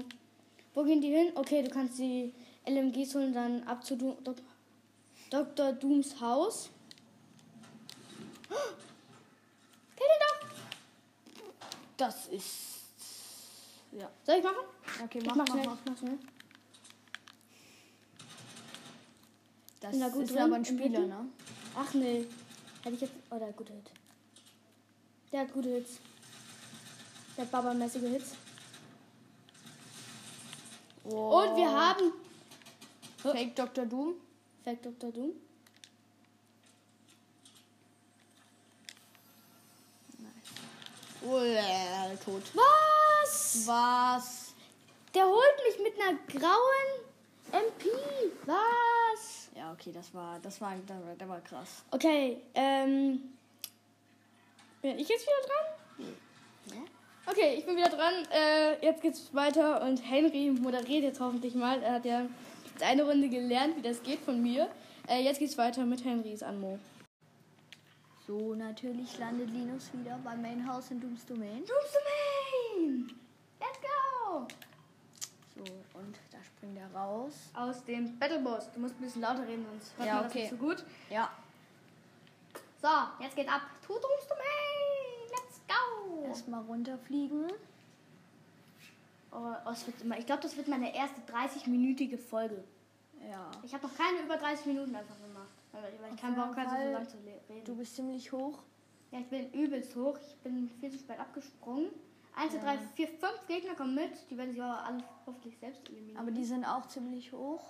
Wo 0.76 0.84
gehen 0.84 1.02
die 1.02 1.10
hin? 1.10 1.32
Okay, 1.36 1.64
du 1.64 1.70
kannst 1.72 1.98
die 1.98 2.32
LMGs 2.68 3.16
holen, 3.16 3.34
dann 3.34 3.64
ab 3.64 3.84
zu 3.84 3.96
du 3.96 4.18
Dok 4.24 4.38
Dr. 5.30 5.74
Dooms 5.74 6.20
Haus. 6.20 6.70
Kill 8.50 10.08
den 10.08 10.20
doch! 10.20 10.48
Das 11.98 12.28
ist. 12.28 12.82
Ja. 13.92 14.10
Soll 14.24 14.38
ich 14.38 14.44
machen? 14.44 14.66
Okay, 15.04 15.20
Ich 15.20 15.26
mach, 15.26 15.36
mach 15.36 15.48
mach, 15.48 15.66
mach. 15.66 15.78
Mach 15.86 15.98
schnell. 15.98 16.20
Das 19.80 19.98
da 19.98 20.10
gut 20.10 20.24
ist 20.24 20.32
drin, 20.32 20.42
aber 20.42 20.56
ein 20.56 20.66
Spieler, 20.66 21.00
ne? 21.00 21.26
Ach 21.76 21.94
nee. 21.94 22.28
Hätte 22.84 22.96
ich 22.96 23.02
jetzt. 23.02 23.14
Oh, 23.30 23.38
der 23.38 23.48
hat 23.48 23.58
gute 23.58 23.74
Hit. 23.74 23.92
Der 25.32 25.40
hat 25.42 25.54
gute 25.54 25.70
Hits. 25.70 26.00
Der 27.36 27.46
hat 27.46 27.52
Baba-mäßige 27.52 28.02
Hits. 28.02 28.36
Und 31.04 31.56
wir 31.56 31.72
haben 31.72 32.12
Fake 33.22 33.56
Dr. 33.56 33.86
Doom. 33.86 34.16
Fake 34.64 34.82
Dr. 34.82 35.12
Doom. 35.12 35.32
Oh, 41.24 41.38
äh, 41.38 42.16
tot. 42.24 42.42
Was? 42.56 43.68
Was? 43.68 44.54
Der 45.14 45.26
holt 45.26 45.58
mich 45.68 45.84
mit 45.84 45.94
einer 46.02 46.18
grauen 46.28 46.90
MP. 47.52 47.90
Was? 48.46 49.50
Ja, 49.56 49.72
okay, 49.74 49.92
das 49.94 50.14
war, 50.14 50.40
das 50.42 50.60
war, 50.62 50.74
der, 50.88 50.96
war- 51.06 51.16
der 51.16 51.30
war 51.30 51.42
krass. 51.42 51.84
Okay, 51.92 52.42
ähm. 52.56 53.22
Bin 54.82 54.98
ich 54.98 55.08
jetzt 55.10 55.24
wieder 55.28 55.48
dran? 55.48 56.08
Ja. 56.74 57.32
Okay, 57.32 57.56
ich 57.60 57.66
bin 57.68 57.78
wieder 57.78 57.90
dran. 57.90 58.14
Äh, 58.32 58.84
jetzt 58.84 59.02
geht's 59.04 59.32
weiter 59.34 59.82
und 59.84 59.98
Henry 59.98 60.50
moderiert 60.50 61.04
jetzt 61.04 61.20
hoffentlich 61.20 61.54
mal. 61.54 61.84
Er 61.84 61.94
hat 61.94 62.06
ja 62.06 62.26
eine 62.82 63.04
Runde 63.04 63.30
gelernt, 63.30 63.76
wie 63.78 63.82
das 63.82 64.02
geht 64.04 64.20
von 64.20 64.42
mir. 64.42 64.70
Äh, 65.08 65.22
jetzt 65.24 65.40
geht's 65.40 65.58
weiter 65.58 65.86
mit 65.86 66.04
Henrys 66.06 66.44
Anmo. 66.44 66.80
So, 68.28 68.54
natürlich 68.56 69.18
landet 69.18 69.50
Linus 69.50 69.90
wieder 69.94 70.18
beim 70.24 70.42
Main 70.42 70.66
House 70.68 70.92
in 70.92 71.02
Dooms 71.02 71.26
Domain. 71.26 71.58
Doom's 71.66 71.92
Domain! 71.94 73.12
Let's 73.60 73.80
go! 73.82 74.48
So, 75.56 75.62
und 76.00 76.16
da 76.32 76.38
springt 76.44 76.78
er 76.78 76.98
raus. 76.98 77.34
Aus 77.54 77.84
dem 77.84 78.18
Battleboss. 78.18 78.72
Du 78.74 78.80
musst 78.80 78.96
ein 78.98 79.02
bisschen 79.02 79.22
lauter 79.22 79.46
reden, 79.48 79.66
sonst 79.70 79.98
hört 79.98 80.08
Ja, 80.08 80.14
man 80.16 80.24
das 80.24 80.32
okay. 80.32 80.42
nicht 80.42 80.52
so 80.52 80.58
gut. 80.58 80.86
Ja. 81.10 81.30
So, 82.82 83.24
jetzt 83.24 83.36
geht's 83.36 83.52
ab. 83.52 83.62
To 83.86 83.94
Doom's 83.94 84.28
Domain! 84.28 85.30
Let's 85.30 85.62
go! 85.68 86.24
Erstmal 86.28 86.62
runterfliegen. 86.62 87.48
Oh, 89.32 89.54
oh, 89.66 89.70
es 89.72 89.88
wird 89.88 90.02
immer, 90.02 90.18
ich 90.18 90.26
glaube, 90.26 90.42
das 90.42 90.58
wird 90.58 90.68
meine 90.68 90.94
erste 90.94 91.22
30-minütige 91.22 92.18
Folge. 92.18 92.64
Ja. 93.30 93.50
Ich 93.64 93.74
habe 93.74 93.88
noch 93.88 93.96
keine 93.96 94.20
über 94.20 94.36
30 94.38 94.66
Minuten 94.66 94.96
einfach 94.96 95.16
gemacht. 95.22 95.48
Weil 95.72 95.94
ich 96.14 96.20
keinen 96.20 96.36
Bock 96.36 96.56
hatte, 96.58 96.86
so 96.86 96.92
lange 96.92 97.08
zu 97.08 97.18
reden. 97.18 97.64
Du 97.64 97.76
bist 97.76 97.96
ziemlich 97.96 98.32
hoch. 98.32 98.60
Ja, 99.12 99.20
ich 99.20 99.28
bin 99.28 99.52
übelst 99.52 99.96
hoch. 99.96 100.18
Ich 100.20 100.36
bin 100.38 100.70
viel 100.80 100.92
zu 100.92 100.98
spät 100.98 101.20
abgesprungen. 101.20 101.88
1, 102.36 102.54
2, 102.54 102.60
3, 102.60 102.78
4, 102.96 103.08
5 103.08 103.48
Gegner 103.48 103.76
kommen 103.76 103.96
mit. 103.96 104.12
Die 104.30 104.38
werden 104.38 104.52
sich 104.52 104.62
aber 104.62 104.84
alle 104.84 105.04
hoffentlich 105.26 105.58
selbst 105.58 105.88
eliminieren. 105.90 106.18
Aber 106.18 106.32
die 106.32 106.46
sind 106.46 106.66
auch 106.66 106.88
ziemlich 106.88 107.32
hoch. 107.32 107.64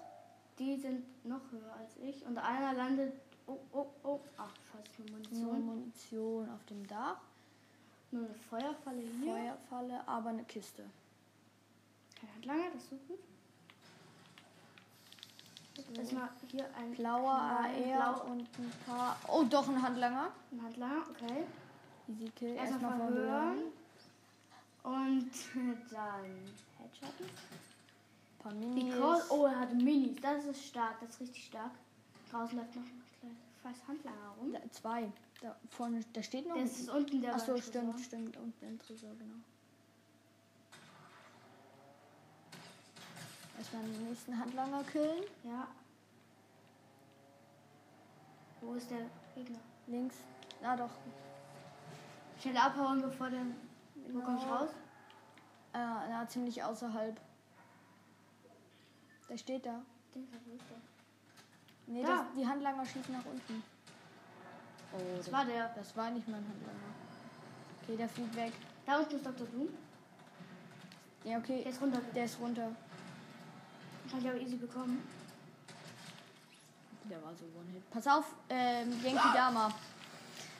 die 0.59 0.77
sind 0.77 1.03
noch 1.25 1.41
höher 1.51 1.73
als 1.79 1.95
ich. 1.97 2.25
Und 2.25 2.37
einer 2.37 2.73
landet. 2.73 3.13
Oh, 3.47 3.57
oh, 3.73 3.87
oh. 4.03 4.19
Ach, 4.37 4.53
scheiße, 4.71 5.01
nur 5.11 5.19
Nur 5.19 5.53
Munition. 5.53 5.65
Munition 5.65 6.49
auf 6.49 6.63
dem 6.65 6.87
Dach. 6.87 7.21
Nur 8.11 8.25
eine 8.25 8.35
Feuerfalle 8.35 9.01
hier. 9.01 9.33
Feuerfalle, 9.33 10.07
aber 10.07 10.29
eine 10.29 10.43
Kiste. 10.43 10.83
Kein 12.21 12.35
Handlanger, 12.35 12.71
das 12.73 12.83
ist 12.83 12.89
so 12.91 12.95
gut. 13.07 13.19
Erstmal 15.97 16.29
hier 16.49 16.69
ein 16.75 16.91
Blauer 16.91 17.31
AR 17.31 17.69
Blau- 17.69 18.31
und 18.31 18.41
ein 18.59 18.71
paar. 18.85 19.17
Oh, 19.27 19.43
doch 19.43 19.67
ein 19.67 19.81
Handlanger. 19.81 20.31
ein 20.51 20.63
Handlanger, 20.63 21.03
okay. 21.09 21.45
Easy 22.07 22.29
Kill. 22.35 22.55
Erstmal 22.55 22.91
Erstmal 22.91 23.11
verhören. 23.11 23.57
Und 24.83 25.31
dann 25.91 26.25
Headshotten. 26.77 27.25
Ein 27.25 28.37
paar 28.39 28.53
Minis. 28.53 28.95
Call, 28.95 29.23
oh, 29.29 29.45
er 29.45 29.59
hat 29.59 29.73
Minis. 29.73 30.21
Das 30.21 30.45
ist 30.45 30.65
stark, 30.65 30.99
das 30.99 31.09
ist 31.09 31.21
richtig 31.21 31.45
stark. 31.45 31.71
Draußen 32.29 32.57
läuft 32.57 32.75
noch 32.75 32.83
ein 32.83 33.03
kleiner 33.19 33.35
scheiß 33.63 33.87
Handlanger 33.87 34.35
rum. 34.39 34.53
Da, 34.53 34.59
zwei. 34.71 35.11
Da 35.41 35.55
vorne, 35.69 36.01
da 36.13 36.21
steht 36.21 36.47
noch. 36.47 36.55
Das 36.55 36.79
ist 36.79 36.89
unten 36.89 37.21
der 37.21 37.35
Achso, 37.35 37.57
stimmt, 37.57 37.99
stimmt. 37.99 38.37
Und 38.37 38.53
ein 38.61 38.77
Tresor, 38.77 39.15
genau. 39.15 39.37
Erstmal 43.61 43.83
den 43.83 44.07
nächsten 44.09 44.35
Handlanger 44.39 44.83
killen. 44.85 45.23
Ja. 45.43 45.67
Wo 48.59 48.73
ist 48.73 48.89
der 48.89 49.01
Gegner? 49.35 49.59
Links. 49.85 50.15
Na 50.63 50.75
doch. 50.75 50.89
Schnell 52.41 52.57
abhauen, 52.57 53.03
bevor 53.03 53.29
der. 53.29 53.41
Wo 54.11 54.19
komm 54.21 54.37
ich 54.37 54.43
Ja. 54.43 54.55
raus? 54.55 54.69
Äh, 55.73 55.77
na, 56.09 56.27
ziemlich 56.27 56.63
außerhalb. 56.63 57.21
Der 59.29 59.37
steht 59.37 59.63
da. 59.63 59.79
Den 60.15 60.27
wo 60.43 60.55
ist 60.55 60.65
der? 60.67 60.77
Nee, 61.85 62.01
Da. 62.01 62.07
das, 62.23 62.25
die 62.35 62.47
Handlanger 62.47 62.83
schießen 62.83 63.13
nach 63.13 63.25
unten. 63.25 63.61
Oh, 64.93 65.17
Das 65.17 65.31
war 65.31 65.45
der. 65.45 65.67
Das 65.75 65.95
war 65.95 66.09
nicht 66.09 66.27
mein 66.27 66.43
Handlanger. 66.47 66.91
Okay, 67.83 67.95
der 67.95 68.09
fliegt 68.09 68.35
weg. 68.35 68.53
Da 68.87 68.97
unten 68.97 69.17
ist 69.17 69.25
Dr. 69.25 69.45
Doom. 69.45 69.69
Ja, 71.25 71.37
okay. 71.37 71.61
Der 71.61 71.71
ist 71.71 71.79
runter. 71.79 72.01
Der 72.15 72.25
ist 72.25 72.39
runter. 72.39 72.71
Kann 74.11 74.19
ich 74.19 74.29
aber 74.29 74.39
easy 74.41 74.57
bekommen. 74.57 75.01
Der 77.09 77.23
war 77.23 77.33
so 77.33 77.45
One-Hit. 77.57 77.89
Pass 77.91 78.07
auf, 78.07 78.25
ähm, 78.49 78.91
Yankee 79.03 79.33
Dama. 79.33 79.71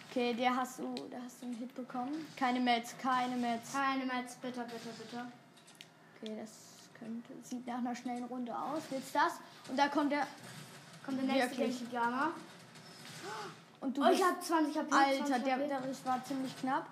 Okay, 0.10 0.34
der 0.34 0.56
hast 0.56 0.80
du, 0.80 0.94
der 1.12 1.22
hast 1.24 1.42
du 1.42 1.46
einen 1.48 1.56
Hit 1.56 1.76
bekommen. 1.76 2.28
Keine 2.36 2.60
Mets, 2.60 2.96
keine 2.98 3.36
Mets. 3.36 3.74
Keine 3.74 4.06
Metz, 4.06 4.36
bitte, 4.36 4.62
bitte, 4.62 4.90
bitte. 4.98 5.26
Okay, 6.22 6.38
das 6.40 6.50
könnte, 6.98 7.34
sieht 7.44 7.68
nach 7.68 7.78
einer 7.78 7.96
schnellen 7.96 8.26
Runde 8.26 8.58
aus. 8.58 8.84
Jetzt 8.90 9.14
das. 9.14 9.34
Und 9.70 9.78
da 9.78 9.88
kommt 9.90 10.12
der. 10.12 10.28
Kommt 11.06 11.20
der 11.20 11.28
nächste 11.28 11.58
Wirklich? 11.58 11.80
Genki 11.80 11.96
Gamma. 11.96 12.32
Und 13.82 13.98
du 13.98 14.04
Oh, 14.04 14.10
ich 14.10 14.24
hab 14.24 14.42
20 14.44 14.78
HP. 14.78 14.94
Alter, 14.94 15.26
20 15.26 15.44
der, 15.44 15.58
der 15.58 15.82
war 16.06 16.24
ziemlich 16.24 16.58
knapp. 16.60 16.88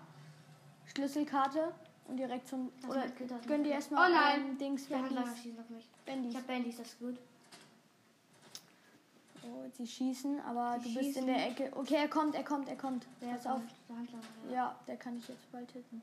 Schlüsselkarte. 0.93 1.73
Und 2.09 2.17
direkt 2.17 2.47
zum. 2.47 2.71
Das 2.81 2.89
oder 2.89 3.05
das 3.07 3.47
gönn 3.47 3.63
dir 3.63 3.73
erstmal 3.73 4.09
Oh 4.09 4.13
nein. 4.13 4.57
Dings 4.57 4.87
schießt 4.87 4.95
auf 4.95 5.69
mich. 5.69 5.87
Bandys. 6.05 6.31
Ich 6.31 6.37
hab 6.37 6.47
Bandys, 6.47 6.77
das 6.77 6.87
ist 6.87 6.99
gut. 6.99 7.17
Oh, 9.43 9.69
sie 9.71 9.87
schießen, 9.87 10.39
aber 10.41 10.79
Sie 10.81 10.93
du 10.93 10.99
bist 10.99 11.17
in 11.17 11.27
der 11.27 11.47
Ecke. 11.47 11.71
Okay, 11.75 11.95
er 11.95 12.07
kommt, 12.07 12.35
er 12.35 12.43
kommt, 12.43 12.67
er 12.67 12.75
kommt. 12.75 13.05
Der 13.21 13.27
Pass 13.27 13.39
ist 13.41 13.47
auf. 13.47 13.61
Der 13.87 13.95
Handlanger. 13.95 14.23
Ja. 14.47 14.53
Ja, 14.53 14.79
der 14.87 14.97
kann 14.97 15.17
ich 15.17 15.27
jetzt 15.27 15.51
bald 15.51 15.71
hitten. 15.71 16.01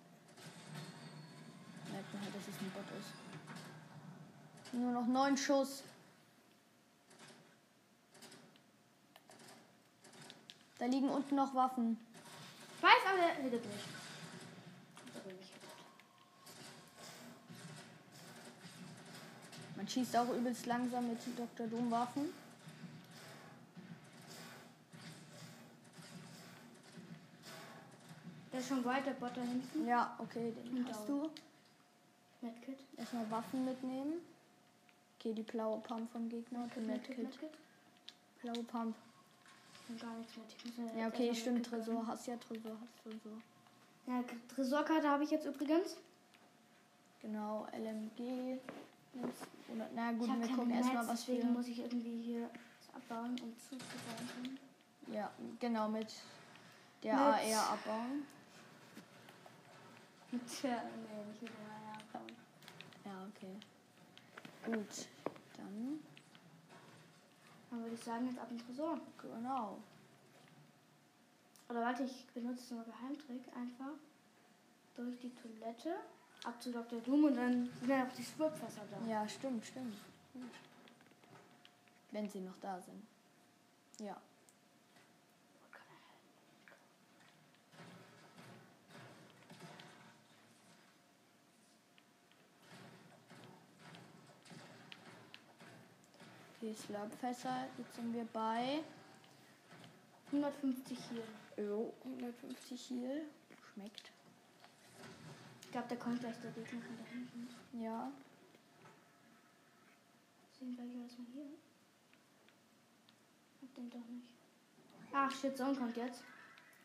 Merkt 1.93 2.15
man 2.15 2.23
halt, 2.23 2.35
dass 2.35 2.43
es 2.43 2.61
ein 2.61 2.71
Bot 2.71 2.85
ist. 2.99 4.73
Nur 4.73 4.93
noch 4.93 5.07
neun 5.07 5.37
Schuss. 5.37 5.83
Da 10.79 10.87
liegen 10.87 11.09
unten 11.09 11.37
noch 11.37 11.55
Waffen. 11.55 11.99
Ich 12.77 12.83
weiß, 12.83 12.91
aber 13.11 13.19
er 13.19 13.35
hittet. 13.43 13.65
Hat 13.65 15.23
aber 15.23 15.33
nicht 15.33 15.53
hittet. 15.53 15.67
Man 19.87 19.93
schießt 19.93 20.17
auch 20.17 20.29
übelst 20.35 20.67
langsam 20.67 21.09
mit 21.09 21.19
Dr. 21.39 21.69
Doom 21.69 21.89
Waffen. 21.93 22.25
Der 28.53 28.59
ist 28.59 28.67
schon 28.67 28.85
weiter, 28.85 29.13
Bot 29.13 29.31
da 29.37 29.43
hinten. 29.43 29.87
Ja, 29.87 30.17
okay, 30.19 30.53
den 30.53 30.79
Und 30.79 30.89
hast 30.89 31.09
down. 31.09 31.23
du. 31.23 31.31
Medkit. 32.41 32.79
Erstmal 32.97 33.31
Waffen 33.31 33.65
mitnehmen. 33.65 34.15
Okay, 35.21 35.33
die 35.33 35.45
blaue 35.45 35.79
Pump 35.79 36.11
vom 36.11 36.29
Gegner. 36.31 36.65
Okay, 36.65 36.81
Medkit, 36.81 37.19
Medkit. 37.19 37.43
Medkit. 37.43 37.59
Blaue 38.43 38.65
Pump. 38.65 38.97
Und 39.89 40.01
gar 40.01 40.15
nichts 40.17 40.33
mir 40.79 41.01
Ja, 41.01 41.07
okay, 41.07 41.33
stimmt. 41.33 41.65
Tresor 41.65 42.05
hast 42.09 42.27
ja, 42.27 42.37
Tresor 42.39 42.77
hast 42.81 43.05
Tresor. 43.05 43.39
Ja, 44.09 44.25
Tresorkarte 44.53 45.09
habe 45.09 45.23
ich 45.23 45.31
jetzt 45.31 45.47
übrigens. 45.47 45.97
Genau, 47.23 47.69
LMG. 47.73 48.59
Oder, 49.75 49.89
na 49.95 50.13
gut, 50.13 50.29
wir 50.29 50.55
gucken 50.57 50.71
erstmal, 50.71 51.09
was 51.09 51.27
wir. 51.29 51.35
deswegen 51.37 51.53
muss 51.55 51.67
ich 51.69 51.79
irgendwie 51.81 52.23
hier 52.23 52.51
abbauen 52.93 53.31
und 53.41 53.61
zuzubauen. 53.61 54.59
Ja, 55.13 55.31
genau, 55.61 55.89
mit 55.89 56.13
der 57.03 57.15
Mit- 57.15 57.23
AR 57.23 57.71
abbauen. 57.73 58.27
Tja, 60.47 60.83
nee, 60.83 61.25
nicht 61.31 61.43
mit 61.43 61.51
AR 61.53 61.99
abbauen. 61.99 62.37
Ja, 63.05 63.27
okay. 63.29 63.57
Gut, 64.65 65.07
dann. 65.57 66.01
Dann 67.71 67.83
würde 67.83 67.95
ich 67.95 68.03
sagen, 68.05 68.27
jetzt 68.27 68.39
ab 68.39 68.49
dem 68.49 68.59
Tresor. 68.59 68.99
Genau. 69.23 69.79
Oder 71.69 71.81
warte, 71.81 72.05
ich 72.05 72.27
benutze 72.33 72.63
so 72.63 72.75
einen 72.77 72.85
Geheimtrick 72.85 73.43
einfach. 73.57 73.95
Durch 74.95 75.19
die 75.19 75.35
Toilette. 75.35 75.97
Ab 76.47 76.63
zu 76.63 76.71
Dr. 76.71 77.01
Doom 77.01 77.25
und 77.25 77.35
dann 77.35 77.69
sind 77.81 77.91
ja 77.91 78.05
auch 78.05 78.13
die 78.17 78.23
Schwurbfässer 78.23 78.83
da. 78.89 79.11
Ja, 79.11 79.29
stimmt, 79.29 79.67
stimmt. 79.67 79.97
Wenn 82.13 82.29
sie 82.31 82.39
noch 82.39 82.57
da 82.61 82.81
sind. 82.81 83.03
Ja. 83.99 84.17
Die 96.63 96.73
Slurpfässer, 96.73 97.67
jetzt 97.77 97.97
sind 97.97 98.15
wir 98.15 98.25
bei 98.33 98.85
150 100.27 100.97
hier. 101.11 101.65
jo, 101.65 101.93
150 102.05 102.91
Heal. 102.91 103.23
Schmeckt. 103.75 104.16
Ich 105.77 105.79
glaube, 105.79 105.95
der 105.95 105.99
kommt 105.99 106.21
gleich 106.21 106.41
der 106.41 106.51
Gegner 106.53 106.81
von 106.81 106.97
da 106.97 107.05
hinten. 107.05 107.49
Ja. 107.83 108.11
Deswegen 110.51 110.75
bleibe 110.75 110.89
ich 110.89 111.03
erstmal 111.03 111.27
hier. 111.35 111.45
Hab 113.61 113.75
den 113.75 113.91
doch 113.91 114.09
nicht. 114.09 114.31
Ach, 115.13 115.31
shit, 115.31 115.55
Zone 115.55 115.77
kommt 115.77 115.95
jetzt. 115.99 116.25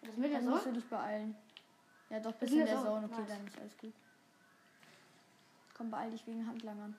Was 0.02 0.18
mit 0.18 0.30
der 0.30 0.42
Dann 0.42 0.50
musst 0.50 0.66
du 0.66 0.72
Zone? 0.72 0.82
dich 0.82 0.90
beeilen. 0.90 1.38
Ja, 2.10 2.20
doch, 2.20 2.34
Wir 2.34 2.40
bis 2.40 2.52
in 2.52 2.66
der 2.66 2.68
Zone. 2.68 2.84
Zone. 2.84 3.06
Okay, 3.06 3.16
Nice. 3.22 3.28
dann 3.30 3.48
ist 3.48 3.58
alles 3.60 3.78
gut. 3.78 3.94
Komm, 5.74 5.90
beeil 5.90 6.12
dich 6.12 6.28
wegen 6.28 6.46
Handlangern. 6.46 6.94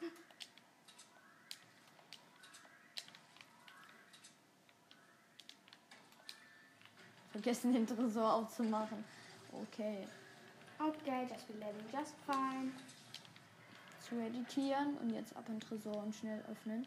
Vergessen 7.32 7.72
den 7.72 7.88
Tresor 7.88 8.32
aufzumachen. 8.32 9.04
Okay. 9.62 10.06
Okay, 10.80 11.26
just 11.30 11.46
be 11.48 11.54
living 11.54 11.84
just 11.92 12.14
fine. 12.26 12.72
Zu 14.08 14.16
editieren 14.16 14.96
und 14.98 15.10
jetzt 15.10 15.34
ab 15.36 15.44
in 15.48 15.54
den 15.58 15.60
Tresor 15.60 15.96
und 16.02 16.14
schnell 16.14 16.42
öffnen. 16.50 16.86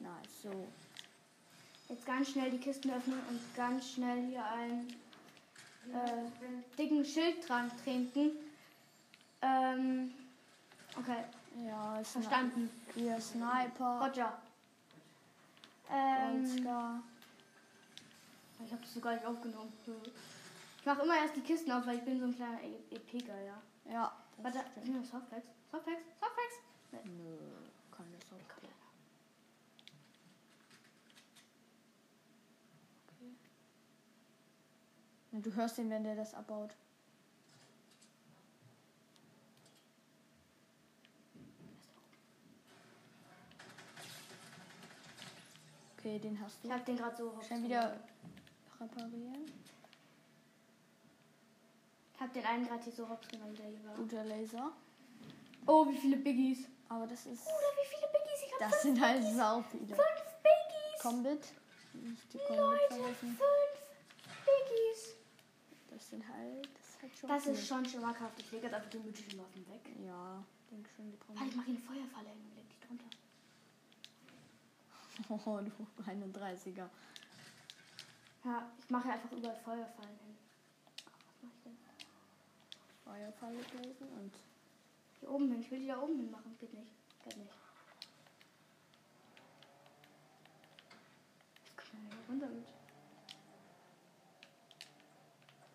Nice, 0.00 0.42
so. 0.42 0.68
Jetzt 1.88 2.06
ganz 2.06 2.30
schnell 2.30 2.50
die 2.50 2.58
Kisten 2.58 2.90
öffnen 2.90 3.18
und 3.28 3.40
ganz 3.56 3.90
schnell 3.92 4.26
hier 4.28 4.44
einen 4.44 4.88
äh, 5.92 6.76
dicken 6.78 7.04
Schild 7.04 7.46
dran 7.48 7.70
trinken. 7.84 8.30
Ähm, 9.42 10.12
okay, 10.96 11.24
Ja, 11.66 11.96
Sni- 11.98 12.04
verstanden. 12.04 12.70
Hier 12.94 13.20
Sniper. 13.20 14.00
Roger. 14.00 14.38
Ähm, 15.92 16.42
Goldscar. 16.44 17.02
Ich 18.64 18.72
habe 18.72 18.82
das 18.82 18.94
sogar 18.94 19.14
nicht 19.14 19.24
aufgenommen. 19.26 19.72
Ich 20.78 20.86
mache 20.86 21.02
immer 21.02 21.16
erst 21.16 21.36
die 21.36 21.40
Kisten 21.42 21.72
auf, 21.72 21.86
weil 21.86 21.98
ich 21.98 22.04
bin 22.04 22.18
so 22.18 22.26
ein 22.26 22.34
kleiner 22.34 22.62
EP-Geier. 22.90 23.60
Ja. 23.86 23.92
Ja. 23.92 24.12
das 24.42 24.54
Warte, 24.54 24.80
sind 24.82 24.96
das 25.00 25.10
Softpacks? 25.10 25.46
Softpacks? 25.70 26.02
Softpacks? 26.20 27.04
Nö, 27.06 27.36
keine 27.90 28.16
Sorge. 28.28 28.44
Und 35.32 35.46
du 35.46 35.54
hörst 35.54 35.78
ihn, 35.78 35.90
wenn 35.90 36.02
der 36.02 36.16
das 36.16 36.34
abbaut. 36.34 36.74
Okay, 45.98 46.18
den 46.18 46.40
hast 46.40 46.56
Ich 46.62 46.68
du. 46.70 46.74
hab 46.74 46.84
den 46.84 46.96
gerade 46.96 47.16
so 47.16 47.36
hops 47.36 47.46
Schnell 47.46 47.62
wieder 47.62 48.00
reparieren. 48.80 49.46
Ich 52.14 52.20
hab 52.20 52.32
den 52.34 52.44
einen 52.44 52.66
gerade 52.66 52.82
hier 52.84 52.92
so 52.92 53.08
hops 53.08 53.28
genommen, 53.28 53.54
der 53.56 53.66
hier 53.66 53.84
war. 53.86 53.94
Guter 53.94 54.24
Laser. 54.24 54.72
Oh, 55.66 55.86
wie 55.88 55.96
viele 55.96 56.16
Biggies. 56.16 56.66
Aber 56.88 57.06
das 57.06 57.26
ist. 57.26 57.46
Oder 57.46 57.70
wie 57.76 57.86
viele 57.88 58.06
Biggies? 58.12 58.42
Ich 58.46 58.52
hab 58.52 58.70
Das 58.70 58.82
sind 58.82 59.00
halt 59.00 59.20
Biggies. 59.20 59.36
sau 59.36 59.62
viele. 59.70 59.86
Fünf 59.86 60.24
Biggies. 60.42 61.02
Combat. 61.02 61.38
Nicht 61.94 62.32
die 62.32 62.38
Combat 62.38 62.58
Leute, 62.58 62.94
vergessen. 62.94 63.38
fünf 63.38 64.44
Biggies. 64.44 65.14
Das 65.90 66.08
sind 66.10 66.28
halt. 66.28 66.68
Das 66.74 66.88
ist 66.88 67.02
halt 67.02 67.16
schon. 67.18 67.28
Das 67.28 67.42
viel. 67.44 67.52
ist 67.52 67.66
schon 67.68 67.84
schmackhaft. 67.86 68.38
Ich 68.40 68.50
lege 68.52 68.66
jetzt 68.66 68.74
einfach 68.74 68.90
die 68.90 68.98
mythischen 68.98 69.38
Waffen 69.38 69.66
weg. 69.68 69.80
Ja, 70.04 70.42
denk 70.70 70.86
schon, 70.96 71.10
die 71.10 71.16
brauchen. 71.16 71.36
Warte, 71.36 71.50
ich 71.50 71.56
mache 71.56 71.66
hier 71.66 71.74
eine 71.76 71.84
Feuerfalle 71.84 72.28
hin 72.28 72.42
und 72.50 72.56
leg 72.56 72.68
dich 72.68 72.80
drunter. 72.80 73.04
Oh, 75.28 75.60
du 75.60 76.02
31er. 76.10 76.88
Ja, 78.44 78.70
ich 78.78 78.88
mache 78.88 79.04
hier 79.04 79.12
einfach 79.12 79.32
überall 79.32 79.56
Feuerfallen 79.56 80.18
hin. 80.18 80.38
Was 80.96 81.42
mach 81.42 81.50
ich 81.54 81.62
denn? 81.62 81.76
Feuerfalle 83.04 83.58
blasen 83.58 84.08
und. 84.18 84.32
Hier 85.18 85.30
oben 85.30 85.50
hin. 85.50 85.60
Ich 85.60 85.70
will 85.70 85.80
die 85.80 85.88
da 85.88 86.00
oben 86.00 86.16
hin 86.16 86.30
machen. 86.30 86.56
Geht 86.58 86.72
nicht. 86.72 86.92
Geht 87.22 87.36
nicht. 87.36 87.52
Ich 91.66 91.76
komme 91.76 92.08
ja 92.08 92.16
nicht 92.16 92.28
runter 92.28 92.48
mit. 92.48 92.66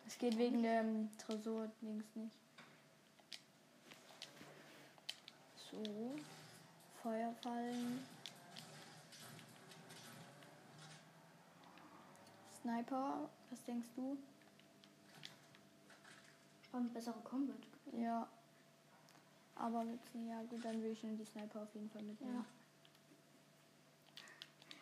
Es 0.07 0.17
geht 0.17 0.37
wegen 0.37 0.63
dem 0.63 1.15
Tresor 1.17 1.69
links 1.81 2.15
nicht. 2.15 2.35
So. 5.69 6.15
Feuerfallen. 7.03 8.14
Sniper, 12.65 13.29
was 13.51 13.63
denkst 13.65 13.89
du? 13.95 14.17
Eine 16.73 16.89
bessere 16.89 17.19
Combat. 17.23 17.59
Ja. 17.91 18.27
Aber 19.53 19.83
mit, 19.83 19.99
ja 20.27 20.41
gut, 20.49 20.65
dann 20.65 20.81
will 20.81 20.91
ich 20.91 21.03
nur 21.03 21.15
die 21.15 21.25
Sniper 21.25 21.61
auf 21.61 21.75
jeden 21.75 21.91
Fall 21.91 22.01
mitnehmen. 22.01 22.43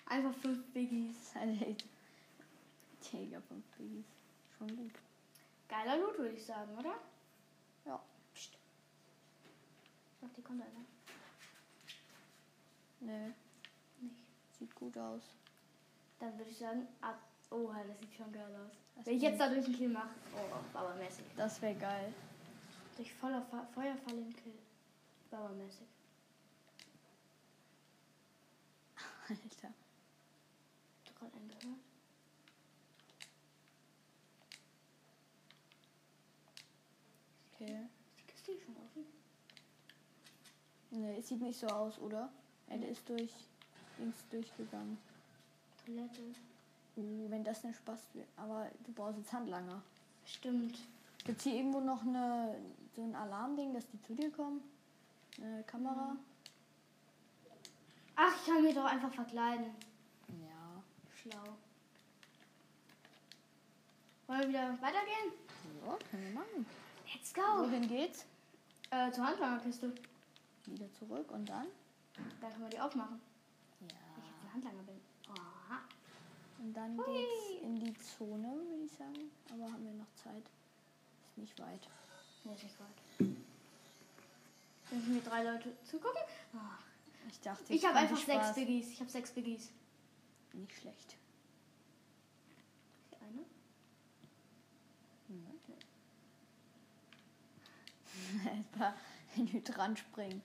Einfach 0.05 0.33
fünf 0.35 0.65
Biggies. 0.71 1.33
Jäger 3.11 3.41
von 3.41 3.61
Biggies. 3.77 4.05
Schon 4.57 4.77
gut. 4.77 4.93
Geiler 5.67 5.97
Loot, 5.97 6.17
würde 6.19 6.35
ich 6.35 6.45
sagen, 6.45 6.77
oder? 6.77 6.95
Ja. 7.85 8.01
Psst. 8.33 8.57
Ach, 10.25 10.29
die 10.37 10.41
kommt 10.41 10.61
einer. 10.61 10.85
Nee, 13.01 13.33
Nicht. 13.99 14.23
sieht 14.57 14.73
gut 14.73 14.97
aus. 14.97 15.23
Dann 16.19 16.37
würde 16.37 16.49
ich 16.49 16.57
sagen, 16.57 16.87
ab. 17.01 17.19
Oh, 17.49 17.71
das 17.87 17.99
sieht 17.99 18.13
schon 18.15 18.31
geil 18.31 18.55
aus. 18.55 18.71
Das 18.95 19.05
Wenn 19.05 19.15
ich 19.15 19.21
jetzt 19.23 19.39
dadurch 19.39 19.65
einen 19.65 19.75
Kill 19.75 19.89
mache. 19.89 20.15
Oh, 20.35 20.73
Bauermäßig. 20.73 21.25
Das 21.35 21.61
wäre 21.61 21.75
geil. 21.75 22.13
Durch 22.97 23.13
voller 23.13 23.41
Fa 23.43 23.67
Feuerfall 23.73 24.13
einen 24.13 24.35
Kill. 24.35 24.53
Bauermäßig. 25.29 25.87
Alter. 29.29 29.73
Hast 30.99 31.07
du 31.07 31.13
gerade 31.13 31.35
einen 31.37 31.49
gehört? 31.49 31.79
Okay. 37.53 37.87
Ist 38.07 38.19
die 38.19 38.25
Kiste 38.27 38.51
hier 38.51 38.61
schon 38.61 38.75
offen? 38.77 39.05
Nee, 40.91 41.17
es 41.17 41.27
sieht 41.27 41.41
nicht 41.41 41.59
so 41.59 41.67
aus, 41.67 41.97
oder? 41.99 42.31
Der 42.69 42.89
ist 42.89 43.07
durch 43.07 43.31
links 43.97 44.27
durchgegangen. 44.29 44.97
Toilette. 45.85 46.21
Uh, 46.95 47.29
wenn 47.29 47.43
das 47.43 47.63
nicht 47.63 47.77
Spaß 47.77 47.99
wird. 48.13 48.27
Aber 48.37 48.67
du 48.85 48.91
brauchst 48.91 49.17
jetzt 49.17 49.33
Handlanger. 49.33 49.81
Stimmt. 50.25 50.77
Gibt 51.25 51.41
hier 51.41 51.55
irgendwo 51.55 51.79
noch 51.79 52.01
eine, 52.01 52.55
so 52.95 53.03
ein 53.03 53.15
Alarmding, 53.15 53.73
dass 53.73 53.87
die 53.87 54.01
zu 54.01 54.13
dir 54.13 54.31
kommen? 54.31 54.61
Eine 55.41 55.63
Kamera? 55.63 56.15
Ach, 58.15 58.35
ich 58.39 58.45
kann 58.45 58.61
mich 58.61 58.75
doch 58.75 58.85
einfach 58.85 59.11
verkleiden. 59.11 59.65
Ja, 60.27 60.83
schlau. 61.15 61.55
Wollen 64.27 64.41
wir 64.41 64.49
wieder 64.49 64.71
weitergehen? 64.81 65.33
Ja, 65.85 65.97
können 66.11 66.23
wir 66.23 66.33
machen. 66.33 66.65
Let's 67.11 67.33
go. 67.33 67.41
Wohin 67.41 67.87
geht's? 67.87 68.25
Äh, 68.91 69.11
zur 69.11 69.25
Handlangerkiste. 69.25 69.91
Wieder 70.65 70.91
zurück 70.93 71.31
und 71.31 71.49
dann? 71.49 71.67
Da 72.39 72.49
können 72.49 72.63
wir 72.63 72.69
die 72.69 72.79
aufmachen. 72.79 73.19
Ja. 73.81 73.87
Ich 73.87 74.29
jetzt 74.29 74.43
ein 74.43 74.53
Handlanger. 74.53 74.92
Und 76.63 76.73
dann 76.73 76.97
Hui. 76.97 77.05
geht's 77.05 77.61
in 77.61 77.75
die 77.75 77.93
Zone, 77.93 78.47
würde 78.47 78.83
ich 78.85 78.91
sagen. 78.93 79.29
Aber 79.51 79.69
haben 79.69 79.83
wir 79.85 79.91
noch 79.93 80.13
Zeit? 80.15 80.49
Ist 81.27 81.37
nicht 81.37 81.59
weit. 81.59 81.89
Nee, 82.45 82.53
ist 82.55 82.63
nicht 82.63 82.79
weit. 82.79 83.27
Müssen 84.91 85.13
wir 85.15 85.21
drei 85.21 85.43
Leute 85.43 85.75
zugucken? 85.83 86.21
Ach. 86.55 86.79
Ich 87.29 87.39
dachte, 87.41 87.63
Ich 87.73 87.81
jetzt 87.81 87.87
habe 87.89 87.99
einfach 87.99 88.17
sechs. 88.17 88.53
Biggies. 88.55 88.91
Ich 88.91 88.99
habe 89.01 89.09
sechs 89.09 89.31
Biggies. 89.31 89.71
Nicht 90.53 90.73
schlecht. 90.79 91.17
Die 93.11 93.17
eine. 93.17 93.43
Etwa 98.59 98.93
ein 99.35 99.47
Hydrant 99.47 99.99
springen. 99.99 100.41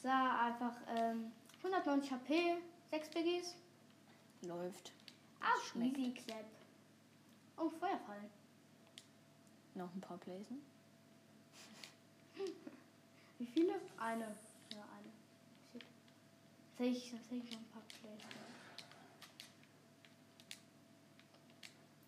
So, 0.00 0.08
einfach 0.08 0.76
ähm, 0.96 1.32
190 1.64 2.12
HP, 2.12 2.56
sechs 2.90 3.08
Biggies. 3.08 3.56
Läuft. 4.42 4.92
Auf 5.44 5.66
schmeckt. 5.68 5.98
Easy 5.98 6.12
Clap. 6.12 6.44
Oh, 7.56 7.70
Feuerfall. 7.70 8.30
Noch 9.74 9.92
ein 9.94 10.00
paar 10.00 10.18
Bläsen. 10.18 10.62
Wie 13.38 13.46
viele? 13.46 13.74
Eine. 13.98 14.24
Ja, 14.72 14.84
eine. 14.96 15.12
Shit. 15.72 15.84
Sehe 16.78 16.90
ich, 16.90 17.14
sehe 17.28 17.38
ich 17.38 17.50
noch 17.52 17.58
ein 17.58 17.68
paar 17.72 17.82
Plays. 17.82 18.20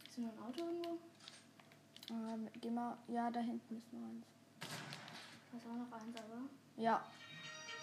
Ist 0.09 0.19
noch 0.19 0.33
ein 0.33 0.43
Auto 0.43 0.61
irgendwo? 0.61 0.99
Ähm, 2.11 2.49
geh 2.61 2.71
mal. 2.71 2.97
Ja, 3.09 3.31
da 3.31 3.41
hinten 3.41 3.77
ist 3.77 3.93
noch 3.93 4.09
eins. 4.09 4.25
Da 5.51 5.59
ist 5.59 5.67
auch 5.67 5.77
noch 5.77 5.93
eins, 5.93 6.17
aber. 6.17 6.83
Ja. 6.83 7.05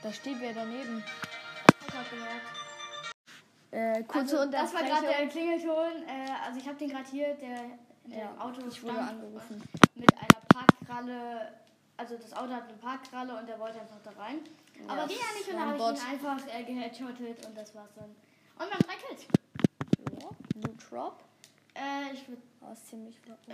Da 0.02 0.12
steht 0.12 0.40
wer 0.40 0.54
daneben. 0.54 1.04
Ich 1.88 1.94
hab 1.94 2.10
gemerkt. 2.10 2.73
Äh, 3.74 4.04
kurze 4.04 4.40
also, 4.40 4.52
das 4.52 4.72
war 4.72 4.84
gerade 4.84 5.08
der 5.08 5.28
Klingelton. 5.28 6.04
Äh, 6.06 6.32
also 6.46 6.60
ich 6.60 6.68
habe 6.68 6.78
den 6.78 6.90
gerade 6.90 7.10
hier, 7.10 7.34
der 7.34 7.58
in 8.06 8.20
ja, 8.20 8.38
Auto 8.38 8.62
ich 8.68 8.84
wurde 8.84 9.00
angerufen. 9.00 9.64
mit 9.96 10.14
einer 10.16 10.42
Parkkralle. 10.48 11.54
Also 11.98 12.18
das 12.18 12.34
Auto 12.34 12.54
hat 12.54 12.68
eine 12.68 12.78
Parkkralle 12.78 13.36
und 13.36 13.50
der 13.50 13.60
wollte 13.60 13.82
einfach 13.82 14.00
da 14.04 14.12
rein. 14.12 14.40
Aber 14.88 15.02
Ja, 15.02 15.08
ging 15.08 15.18
ja 15.18 15.38
nicht 15.38 15.50
und 15.50 15.56
war 15.56 15.66
da 15.66 15.72
ein 15.72 15.80
habe 15.80 15.94
ich 15.96 16.04
ihn 16.04 16.10
einfach 16.10 16.56
äh, 16.56 16.64
geheadshottet 16.64 17.46
und 17.48 17.58
das 17.58 17.74
war's 17.74 17.94
dann. 17.96 18.10
Und 18.10 18.60
man 18.60 18.70
reckelt. 18.70 19.28
Ja, 20.22 20.30
Loot 20.62 20.92
Drop. 20.92 21.24
Äh, 21.74 22.14
ich 22.14 22.28
würde 22.28 22.42
Aber 22.62 22.74
ist 22.74 22.88
ziemlich. 22.88 23.16
Äh, 23.48 23.54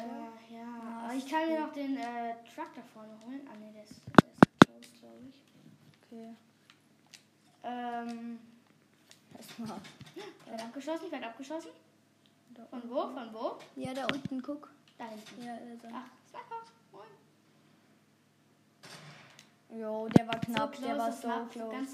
ja, 0.54 1.02
aber 1.06 1.14
ich 1.14 1.30
kann 1.32 1.48
mir 1.48 1.62
noch 1.62 1.72
den 1.72 1.96
äh, 1.96 2.36
Truck 2.54 2.76
da 2.76 2.82
vorne 2.94 3.14
holen. 3.26 3.48
Ah, 3.50 3.58
ne, 3.58 3.72
der 3.74 3.84
ist, 3.84 4.02
der 4.68 4.80
ist 4.80 5.00
glaube 5.00 5.16
ich. 5.30 5.42
Okay. 6.12 6.36
Ähm, 7.64 8.29
Erstmal. 9.60 9.80
ich 10.16 10.48
werde 10.52 10.64
abgeschossen, 10.64 11.06
ich 11.06 11.12
werde 11.12 11.28
abgeschossen. 11.28 11.72
Von 12.70 12.90
wo? 12.90 13.02
Von 13.10 13.34
wo? 13.34 13.58
Ja, 13.76 13.94
da 13.94 14.06
unten, 14.06 14.42
guck. 14.42 14.70
Da 14.98 15.06
hinten. 15.06 15.44
Ja, 15.44 15.54
er. 15.54 15.78
Ach, 15.94 16.06
Sniper. 16.30 16.64
Moin. 16.92 17.08
Jo, 19.80 20.08
der 20.10 20.28
war 20.28 20.40
knapp, 20.40 20.76
so 20.76 20.82
der 20.82 20.98
war 20.98 21.12
so 21.12 21.28
war 21.28 21.48
close. 21.50 21.72
Ganz, 21.72 21.92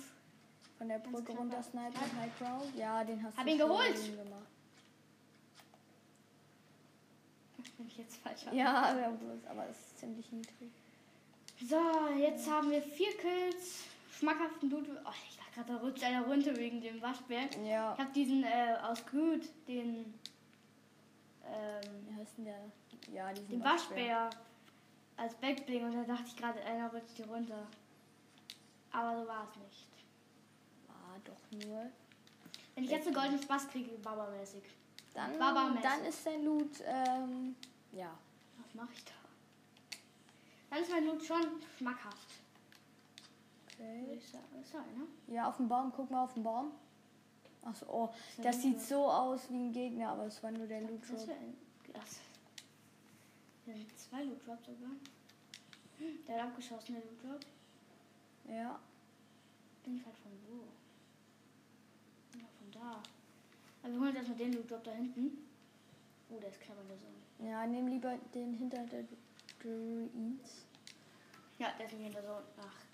Von 0.77 0.87
der 0.87 0.99
Brücke 0.99 1.23
knapp. 1.23 1.39
runter 1.39 1.63
snipen, 1.63 1.93
Ja. 1.93 2.21
High 2.21 2.39
Ground. 2.39 2.75
Ja, 2.75 3.03
den 3.03 3.23
hast 3.23 3.37
Hab 3.37 3.45
du 3.45 3.51
ihn 3.51 3.57
geholt. 3.57 3.95
bin 7.77 7.87
ich 7.87 7.97
jetzt 7.97 8.17
falsch. 8.17 8.41
Ja, 8.51 8.93
bloß, 8.93 9.45
aber 9.49 9.67
es 9.69 9.77
ist 9.77 9.99
ziemlich 9.99 10.31
niedrig. 10.31 10.71
So, 11.67 11.79
jetzt 12.17 12.49
haben 12.49 12.69
wir 12.69 12.81
vier 12.81 13.15
Kills. 13.17 13.83
Schmackhaften 14.25 14.69
Dude. 14.71 14.99
Oh, 15.05 15.09
ich 15.29 15.37
dachte 15.37 15.51
gerade, 15.53 15.73
da 15.73 15.77
rutscht 15.77 16.03
einer 16.03 16.25
runter 16.25 16.55
wegen 16.57 16.81
dem 16.81 16.99
Waschbär. 16.99 17.47
Ja. 17.63 17.93
Ich 17.93 17.99
habe 17.99 18.11
diesen 18.11 18.43
äh, 18.43 18.75
aus 18.81 19.05
Gut, 19.05 19.47
den, 19.67 20.15
ähm, 21.45 22.07
Wie 22.07 22.15
heißt 22.15 22.37
denn 22.39 22.45
der? 22.45 22.71
Ja, 23.13 23.31
diesen 23.31 23.49
den 23.49 23.63
Waschbär 23.63 24.31
als 25.15 25.35
Backbling 25.35 25.85
und 25.85 25.93
da 25.93 26.03
dachte 26.03 26.23
ich 26.25 26.35
gerade, 26.35 26.59
einer 26.63 26.91
rutscht 26.91 27.15
hier 27.15 27.27
runter. 27.27 27.67
Aber 28.91 29.21
so 29.21 29.27
war 29.27 29.47
es 29.47 29.59
nicht. 29.59 29.87
Ah, 30.89 31.19
doch 31.23 31.67
nur. 31.67 31.91
Wenn 32.73 32.83
ich 32.83 32.89
jetzt 32.89 33.05
einen 33.05 33.15
goldenen 33.15 33.43
Spaß 33.43 33.69
kriege, 33.69 33.91
Baba-mäßig. 33.99 34.63
Dann, 35.13 35.37
Baba-mäßig. 35.37 35.81
dann 35.83 36.05
ist 36.05 36.23
sein 36.23 36.43
Loot, 36.43 36.81
ähm, 36.83 37.55
ja. 37.91 38.17
Was 38.57 38.73
mache 38.73 38.93
ich 38.93 39.05
da? 39.05 39.11
Dann 40.71 40.81
ist 40.81 40.91
mein 40.91 41.05
Loot 41.05 41.23
schon 41.23 41.61
schmackhaft. 41.77 42.24
Okay. 43.77 44.19
einer? 44.73 45.07
Ja, 45.27 45.49
auf 45.49 45.57
dem 45.57 45.67
Baum, 45.67 45.91
guck 45.95 46.09
mal 46.09 46.23
auf 46.23 46.33
den 46.33 46.43
Baum. 46.43 46.71
Achso, 47.63 47.85
oh, 47.89 48.09
das 48.41 48.61
sieht 48.61 48.79
so 48.79 49.09
aus 49.09 49.49
wie 49.49 49.57
ein 49.57 49.73
Gegner, 49.73 50.09
aber 50.09 50.25
es 50.25 50.41
war 50.43 50.51
nur 50.51 50.67
der 50.67 50.81
Loot 50.81 51.01
Das 51.01 51.25
Drop. 51.25 51.35
Das. 51.93 52.19
Sind 53.65 53.97
zwei 53.97 54.23
Loot 54.23 54.45
Drops 54.45 54.65
sogar. 54.67 54.91
Der 56.27 56.35
hat 56.35 56.49
abgeschossen, 56.49 56.95
der 56.95 57.03
Loot 57.03 57.23
Drop. 57.23 57.45
Ja. 58.47 58.79
Bin 59.83 59.97
ich 59.97 60.05
halt 60.05 60.15
von 60.17 60.31
wo? 60.47 60.63
Ja, 62.37 62.45
von 62.59 62.71
da. 62.71 63.01
Aber 63.81 63.93
wir 63.93 63.99
holen 63.99 64.09
jetzt 64.09 64.17
erstmal 64.17 64.37
den 64.37 64.53
Loot 64.53 64.69
Drop 64.69 64.83
da 64.83 64.91
hinten. 64.91 65.45
Oh, 66.29 66.39
der 66.39 66.49
ist 66.49 66.61
knapp 66.61 66.77
an 66.77 66.87
der 66.87 66.97
Sonne. 66.97 67.51
Ja, 67.51 67.65
nehm 67.65 67.87
lieber 67.87 68.15
den 68.33 68.53
hinter 68.53 68.85
der 68.85 69.05
Druids. 69.59 70.65
Ja, 71.57 71.71
der 71.79 71.85
ist 71.87 71.93
der 71.93 72.23
Sonne. 72.23 72.43
Ach. 72.59 72.84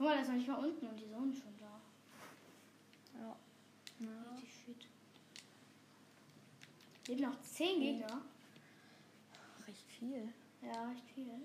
Guck 0.00 0.08
mal, 0.08 0.14
der 0.14 0.22
ist 0.22 0.28
noch 0.28 0.36
nicht 0.36 0.48
mal 0.48 0.64
unten 0.64 0.86
und 0.86 0.98
die 0.98 1.08
Sonne 1.08 1.34
schon 1.34 1.54
da. 1.58 1.78
Ja. 3.20 3.36
ja. 3.98 4.32
Richtig 4.32 4.64
shit. 4.64 4.88
Leben 7.06 7.20
noch 7.20 7.38
10 7.42 7.80
Gegner. 7.80 8.22
Recht 9.66 9.86
viel. 9.98 10.32
Ja, 10.62 10.88
recht 10.88 11.06
viel. 11.10 11.42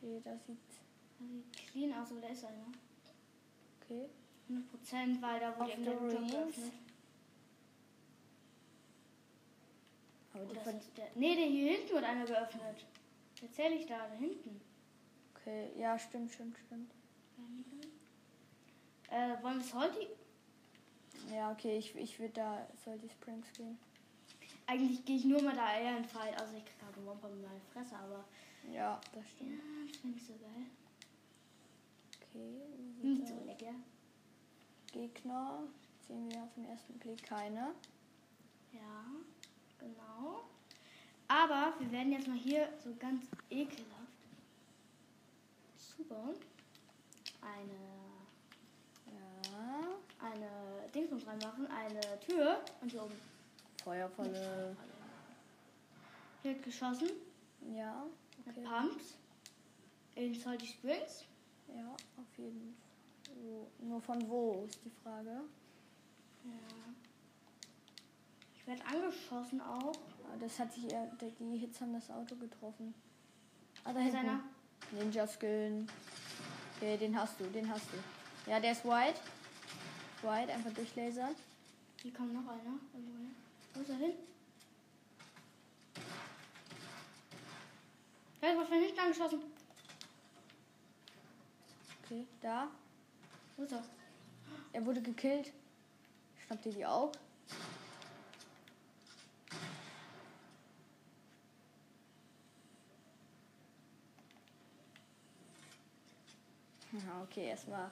Okay, 0.00 0.22
das 0.24 0.46
sieht. 0.46 0.56
Das 1.18 1.28
sieht 1.28 1.52
clean 1.52 1.92
aus, 1.92 2.10
aber 2.12 2.22
da 2.22 2.28
ist 2.28 2.44
einer. 2.46 2.72
Okay. 3.82 4.08
100% 4.48 5.20
weil 5.20 5.38
da 5.38 5.58
wurde 5.58 5.76
der 5.82 5.92
Ruins. 5.98 6.30
geöffnet. 6.30 6.72
Aber 10.32 10.44
ist 10.70 10.96
der, 10.96 11.10
nee, 11.14 11.36
der 11.36 11.44
hier 11.44 11.72
hinten 11.72 11.92
wurde 11.92 12.06
einer 12.06 12.24
geöffnet. 12.24 12.86
Erzähl 13.46 13.72
ich 13.74 13.86
da, 13.86 13.96
da 14.08 14.14
hinten. 14.14 14.60
Okay, 15.36 15.70
ja, 15.78 15.96
stimmt, 15.98 16.32
stimmt, 16.32 16.56
stimmt. 16.66 16.90
Äh, 19.08 19.40
wollen 19.40 19.58
wir 19.58 19.64
Salty? 19.64 20.08
Ja, 21.32 21.52
okay, 21.52 21.78
ich, 21.78 21.94
ich 21.94 22.18
würde 22.18 22.32
da 22.34 22.66
Salty 22.84 23.08
Springs 23.08 23.46
gehen. 23.52 23.78
Eigentlich 24.66 25.04
gehe 25.04 25.16
ich 25.16 25.24
nur 25.24 25.40
mal 25.42 25.54
da 25.54 25.78
eher 25.78 25.96
in 25.96 26.04
Fight. 26.04 26.36
Also 26.40 26.56
ich 26.56 26.64
krieg 26.64 26.74
halt 26.84 26.96
einen 26.96 27.06
Womper 27.06 27.28
mit 27.28 27.42
meiner 27.42 27.60
Fresse, 27.72 27.94
aber 27.96 28.24
Ja, 28.72 29.00
das 29.12 29.22
ja, 29.22 29.30
stimmt. 29.30 29.60
das 29.90 29.96
finde 29.98 30.18
ich 30.18 30.26
so 30.26 30.32
geil. 30.34 30.66
Okay. 32.20 32.60
Nicht 33.02 33.28
so 33.28 33.44
lecker. 33.44 33.74
Gegner. 34.92 35.62
Sehen 36.08 36.28
wir 36.32 36.42
auf 36.42 36.52
den 36.54 36.64
ersten 36.64 36.98
Blick 36.98 37.22
keine. 37.22 37.74
Ja, 38.72 39.04
genau. 39.78 40.40
Aber 41.28 41.72
wir 41.78 41.90
werden 41.90 42.12
jetzt 42.12 42.28
mal 42.28 42.36
hier 42.36 42.68
so 42.84 42.94
ganz 42.98 43.24
ekelhaft 43.50 43.86
zubauen. 45.76 46.36
Eine, 47.42 47.86
Ja. 49.12 50.26
eine 50.26 50.88
Dingsbums 50.94 51.26
reinmachen, 51.26 51.66
eine 51.68 52.00
Tür 52.20 52.60
und 52.80 52.90
hier 52.90 53.02
oben 53.02 53.14
Feuervolle. 53.82 54.76
hier 56.42 56.52
wird 56.54 56.62
geschossen 56.64 57.10
Ja. 57.74 58.04
mit 58.44 58.56
Okay. 58.56 58.64
Pumps 58.66 59.14
in 60.14 60.34
Salty 60.34 60.66
Springs. 60.66 61.24
Ja, 61.68 61.90
auf 61.92 62.38
jeden 62.38 62.60
Fall. 62.60 63.34
Wo- 63.42 63.68
Nur 63.84 64.00
von 64.00 64.28
wo 64.28 64.64
ist 64.68 64.78
die 64.84 64.90
Frage. 65.02 65.42
Ja. 66.44 66.50
Ich 68.54 68.66
werde 68.66 68.84
angeschossen 68.86 69.60
auch. 69.60 69.92
Das 70.40 70.58
hat 70.58 70.72
sich 70.72 70.90
eher, 70.92 71.06
die 71.20 71.58
Hits 71.58 71.80
haben 71.80 71.92
das 71.94 72.10
Auto 72.10 72.36
getroffen. 72.36 72.94
Ah, 73.84 73.92
da 73.92 73.94
Da 73.94 74.00
ist 74.00 74.14
hinten. 74.14 74.28
einer. 74.28 74.40
Ninja 74.92 75.26
Skillen. 75.26 75.88
Okay, 76.76 76.96
den 76.98 77.18
hast 77.18 77.40
du, 77.40 77.44
den 77.44 77.68
hast 77.70 77.86
du. 77.92 78.50
Ja, 78.50 78.60
der 78.60 78.72
ist 78.72 78.84
white. 78.84 79.18
White, 80.22 80.52
einfach 80.52 80.72
durchlasern. 80.72 81.34
Hier 82.02 82.12
kommt 82.12 82.32
noch 82.34 82.46
einer. 82.52 82.78
Wo 83.74 83.80
ist 83.80 83.88
er 83.90 83.96
hin? 83.96 84.12
Ich 88.42 88.54
wurde 88.56 88.66
von 88.66 88.78
hinten 88.78 89.00
angeschossen. 89.00 89.40
Okay, 92.04 92.26
da. 92.40 92.68
Wo 93.56 93.62
ist 93.64 93.72
er? 93.72 93.82
Er 94.72 94.86
wurde 94.86 95.00
gekillt. 95.02 95.52
Schnappt 96.46 96.66
ihr 96.66 96.72
die 96.72 96.86
auch? 96.86 97.10
Ja, 107.04 107.22
okay, 107.22 107.48
erstmal 107.48 107.90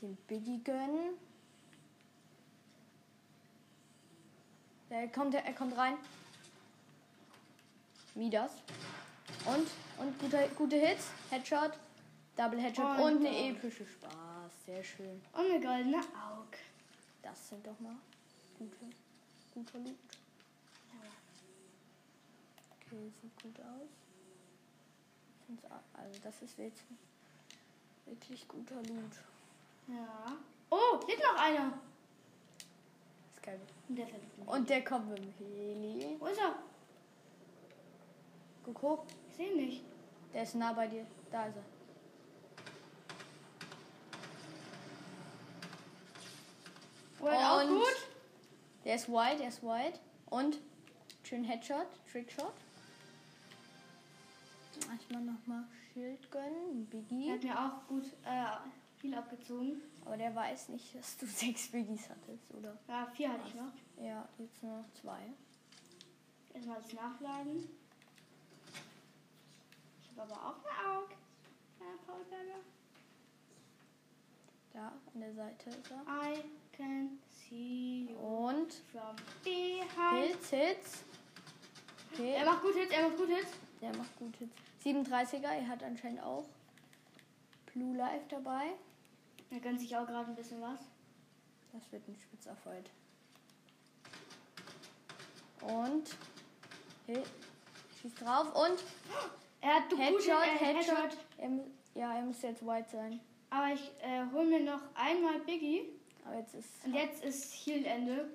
den 0.00 0.16
Biggie 0.26 0.62
gönnen. 0.62 1.18
Er 4.90 5.08
kommt, 5.08 5.34
er 5.34 5.52
kommt 5.52 5.76
rein. 5.76 5.94
Midas. 8.14 8.52
Und, 9.44 9.68
und 9.98 10.18
gute, 10.18 10.48
gute 10.56 10.76
Hits. 10.76 11.10
Headshot. 11.30 11.72
Double 12.36 12.60
Headshot. 12.60 12.98
Oh, 12.98 13.04
und 13.04 13.18
eine 13.18 13.30
ja. 13.30 13.50
epische 13.50 13.86
Spaß. 13.86 14.52
Sehr 14.64 14.82
schön. 14.82 15.20
Und 15.32 15.40
eine 15.40 15.60
goldene 15.60 15.98
Aug. 15.98 16.56
Das 17.22 17.48
sind 17.48 17.66
doch 17.66 17.78
mal 17.80 17.96
gute, 18.58 18.76
guter 19.52 19.78
Loot. 19.78 19.96
Okay, 22.80 23.12
sieht 23.20 23.42
gut 23.42 23.60
aus. 23.60 23.88
Also 25.92 26.20
das 26.22 26.42
ist 26.42 26.58
jetzt 26.58 26.84
wirklich 28.08 28.46
guter 28.48 28.76
Loot. 28.76 29.12
Ja. 29.86 30.36
Oh, 30.70 31.00
hier 31.06 31.14
ist 31.14 31.22
noch 31.22 31.40
einer. 31.40 31.72
Das 32.58 33.34
ist 33.34 33.42
geil. 33.42 33.60
Und 33.88 33.96
der 33.96 34.06
nicht. 34.06 34.16
Und 34.46 34.70
der 34.70 34.84
kommt 34.84 35.08
mit 35.08 35.18
dem 35.18 35.32
Heli. 35.38 36.16
Wo 36.18 36.26
ist 36.26 36.38
er? 36.38 36.54
Guck 38.64 38.82
hoch. 38.82 39.04
Ich 39.30 39.36
sehe 39.36 39.50
ihn 39.52 39.56
nicht. 39.56 39.84
Der 40.32 40.42
ist 40.42 40.54
nah 40.54 40.72
bei 40.72 40.86
dir. 40.86 41.06
Da 41.30 41.46
ist 41.46 41.56
er. 41.56 41.64
Wollt 47.20 47.36
auch 47.36 47.66
gut? 47.66 47.96
Der 48.84 48.94
ist 48.94 49.08
white, 49.08 49.38
der 49.38 49.48
ist 49.48 49.62
white. 49.62 49.98
Und 50.30 50.58
schön 51.24 51.44
Headshot, 51.44 51.86
Trickshot. 52.10 52.52
Erstmal 54.90 55.22
nochmal 55.22 55.64
Schild 55.98 56.30
gönnen, 56.30 56.86
Er 56.92 57.00
Biggie. 57.00 57.32
hat 57.32 57.42
mir 57.42 57.58
auch 57.58 57.88
gut 57.88 58.04
äh, 58.24 58.44
viel 58.98 59.12
abgezogen. 59.14 59.82
Aber 60.04 60.16
der 60.16 60.32
weiß 60.32 60.68
nicht, 60.68 60.94
dass 60.94 61.16
du 61.16 61.26
sechs 61.26 61.68
Biggies 61.72 62.08
hattest, 62.08 62.54
oder? 62.54 62.78
Ja, 62.86 63.06
vier 63.12 63.32
hatte 63.32 63.42
ich 63.48 63.54
noch. 63.56 63.72
Ja, 64.00 64.28
jetzt 64.38 64.62
nur 64.62 64.78
noch 64.78 64.92
zwei. 64.94 65.18
Erstmal 66.54 66.80
das 66.80 66.92
Nachladen. 66.92 67.68
Ich 70.02 70.10
habe 70.16 70.22
aber 70.32 70.34
auch 70.50 70.64
eine 70.64 70.98
Aug. 70.98 71.10
Ja, 71.80 71.86
Faulberger. 72.06 72.60
Da 74.72 74.92
an 75.14 75.20
der 75.20 75.34
Seite 75.34 75.70
ist 75.70 75.90
er. 75.90 76.32
I 76.32 76.44
can 76.76 77.18
see 77.28 78.06
you 78.10 78.16
Und 78.16 78.72
from 78.92 79.16
behind. 79.42 80.26
Hits, 80.28 80.50
Hits. 80.50 81.04
Okay, 82.12 82.34
Er 82.34 82.44
macht 82.46 82.62
gut 82.62 82.74
Hits, 82.76 82.92
er 82.92 83.08
macht 83.08 83.16
gut 83.18 83.28
Hits. 83.28 83.50
der 83.80 83.96
macht 83.96 84.16
gut 84.16 84.36
Hits. 84.36 84.52
37er, 84.92 85.42
er 85.48 85.68
hat 85.68 85.82
anscheinend 85.82 86.22
auch 86.22 86.44
Blue 87.72 87.96
Life 87.96 88.24
dabei. 88.28 88.72
Er 89.50 89.60
gönnt 89.60 89.80
sich 89.80 89.96
auch 89.96 90.06
gerade 90.06 90.28
ein 90.30 90.34
bisschen 90.36 90.60
was. 90.60 90.80
Das 91.72 91.90
wird 91.92 92.06
ein 92.08 92.16
spitzer 92.16 92.56
Fight. 92.56 92.90
Und 95.62 96.16
Hit. 97.06 97.26
Schießt 98.00 98.20
drauf 98.20 98.54
und 98.54 98.78
Er 99.60 99.74
hat 99.76 99.90
Headshot, 99.98 100.44
äh, 100.44 100.64
Headshot. 100.64 101.16
Er, 101.38 101.48
mu- 101.48 101.66
ja, 101.94 102.14
er 102.14 102.22
muss 102.22 102.40
jetzt 102.42 102.64
white 102.64 102.88
sein. 102.90 103.20
Aber 103.50 103.72
ich 103.72 103.90
äh, 104.02 104.24
hol 104.32 104.46
mir 104.46 104.60
noch 104.60 104.80
einmal 104.94 105.40
Biggie. 105.40 105.82
Aber 106.24 106.36
jetzt 106.36 106.54
ist. 106.54 106.68
Und 106.84 106.94
jetzt 106.94 107.24
ist 107.24 107.52
Heal-Ende. 107.66 108.30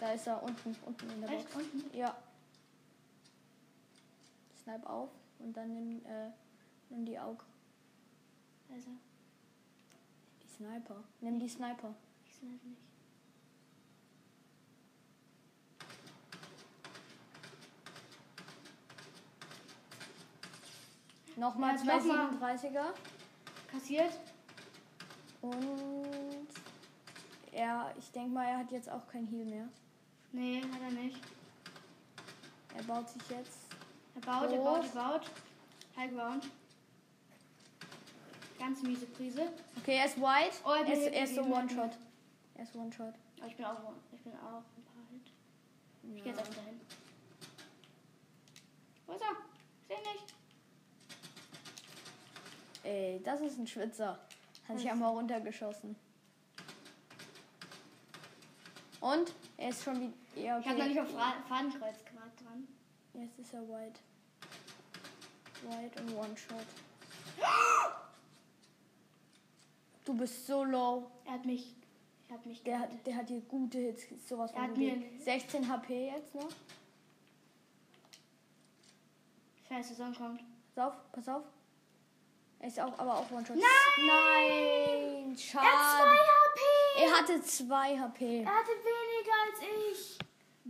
Da 0.00 0.12
ist 0.12 0.26
er 0.26 0.42
unten, 0.42 0.76
unten 0.84 1.10
in 1.10 1.20
der 1.22 1.30
Echt? 1.30 1.52
Box. 1.52 1.64
Unten? 1.72 1.96
Ja. 1.96 2.16
Snipe 4.62 4.88
auf 4.88 5.10
und 5.38 5.56
dann 5.56 5.72
nimm, 5.72 6.04
äh, 6.04 6.30
nimm 6.90 7.04
die 7.06 7.18
Aug. 7.18 7.44
Also, 8.70 8.90
Die 10.42 10.48
Sniper. 10.48 11.02
Nimm 11.20 11.38
die 11.38 11.48
Sniper. 11.48 11.94
ich 12.24 12.32
es 12.32 12.42
nicht. 12.42 12.60
Nochmal 21.36 21.76
Ja, 21.76 21.82
zwei 21.82 21.96
nochmal. 21.98 22.56
37er. 22.56 22.84
Kassiert. 23.70 24.12
Und 25.42 26.46
er, 27.52 27.92
ich 27.98 28.10
denke 28.12 28.30
mal, 28.30 28.46
er 28.46 28.58
hat 28.58 28.70
jetzt 28.72 28.90
auch 28.90 29.06
kein 29.06 29.26
Heal 29.26 29.44
mehr. 29.44 29.68
Nee, 30.36 30.60
hat 30.60 30.82
er 30.82 30.90
nicht. 30.90 31.18
Er 32.76 32.82
baut 32.82 33.08
sich 33.08 33.22
jetzt. 33.30 33.58
Er 34.16 34.20
baut, 34.20 34.52
er 34.52 34.58
baut, 34.58 34.84
er 34.84 34.90
baut. 34.90 35.30
High 35.96 36.12
Ground. 36.12 36.50
Ganz 38.58 38.82
miese 38.82 39.06
Prise. 39.06 39.50
Okay, 39.78 39.96
er 39.96 40.04
ist 40.04 40.18
white. 40.18 40.56
Oh, 40.62 40.72
er 40.72 40.92
ist, 40.92 41.06
er 41.06 41.24
ist 41.24 41.34
so 41.36 41.40
One-Shot. 41.42 41.92
Er 42.54 42.64
ist 42.64 42.76
One-Shot. 42.76 43.14
Aber 43.38 43.46
ich 43.46 43.56
bin 43.56 43.64
auch, 43.64 43.78
ich 44.12 44.20
bin 44.20 44.32
auch 44.34 44.62
ein 44.76 44.84
paar 44.84 45.06
Hit. 45.10 45.32
Ich 46.14 46.22
geh 46.22 46.28
jetzt 46.28 46.40
auch 46.40 46.54
dahin. 46.54 46.80
Wo 49.06 49.12
ist 49.14 49.22
er? 49.22 49.36
Ich 49.80 49.86
seh 49.88 50.12
nicht. 50.12 50.34
Ey, 52.84 53.22
das 53.24 53.40
ist 53.40 53.58
ein 53.58 53.66
Schwitzer. 53.66 54.18
Hat 54.68 54.78
sich 54.78 54.90
einmal 54.90 55.12
runtergeschossen. 55.12 55.96
Und 59.00 59.32
er 59.56 59.70
ist 59.70 59.82
schon 59.82 59.98
wie. 60.00 60.12
Ja, 60.36 60.58
Ich 60.58 60.66
hab 60.66 60.74
noch 60.76 60.84
okay. 60.84 60.88
nicht 60.88 61.00
auf 61.00 61.10
Fra 61.10 61.32
Fadenkreuz 61.48 62.04
gerade 62.04 62.30
dran. 62.42 62.68
Jetzt 63.14 63.38
ist 63.38 63.54
er 63.54 63.62
white. 63.62 64.00
White 65.62 66.02
und 66.02 66.14
One-Shot. 66.14 66.66
Du 70.04 70.14
bist 70.14 70.46
so 70.46 70.62
low. 70.64 71.10
Er 71.24 71.32
hat 71.32 71.44
mich. 71.46 71.74
Er 72.28 72.34
hat 72.34 72.46
mich. 72.46 72.62
Der 72.62 72.78
hat, 72.80 72.90
der 73.06 73.16
hat 73.16 73.28
hier 73.28 73.40
gute 73.40 73.78
Hits. 73.78 74.02
Sowas 74.28 74.50
Er 74.52 74.56
von 74.60 74.70
hat 74.70 74.76
mir- 74.76 75.02
16 75.20 75.66
HP 75.68 76.10
jetzt 76.14 76.34
noch. 76.34 76.48
Scheiße, 79.68 79.94
Sonne 79.94 80.14
kommt. 80.14 80.42
Pass 80.74 80.86
auf, 80.86 81.12
pass 81.12 81.28
auf. 81.28 81.42
Er 82.60 82.68
ist 82.68 82.78
auch, 82.80 82.98
aber 82.98 83.14
auch 83.18 83.30
One-Shot. 83.30 83.56
Nein! 83.56 84.06
Nein! 84.06 85.26
Er 85.26 85.30
hat 85.32 85.40
Schade. 85.40 85.66
2 85.66 86.16
HP! 86.16 87.02
Er 87.04 87.18
hatte 87.18 87.42
2 87.42 87.98
HP. 87.98 88.42
Er 88.42 88.46
hatte 88.54 88.70
ich. 88.72 88.95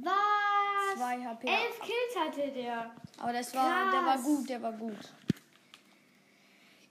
Was? 0.03 0.97
2 0.97 1.25
HP. 1.25 1.47
11 1.49 1.81
Kills 1.81 2.17
hatte 2.19 2.53
der. 2.53 2.95
Aber 3.19 3.33
das 3.33 3.55
war, 3.55 3.91
der 3.93 4.05
war 4.05 4.19
gut, 4.19 4.49
der 4.49 4.63
war 4.63 4.73
gut. 4.73 4.99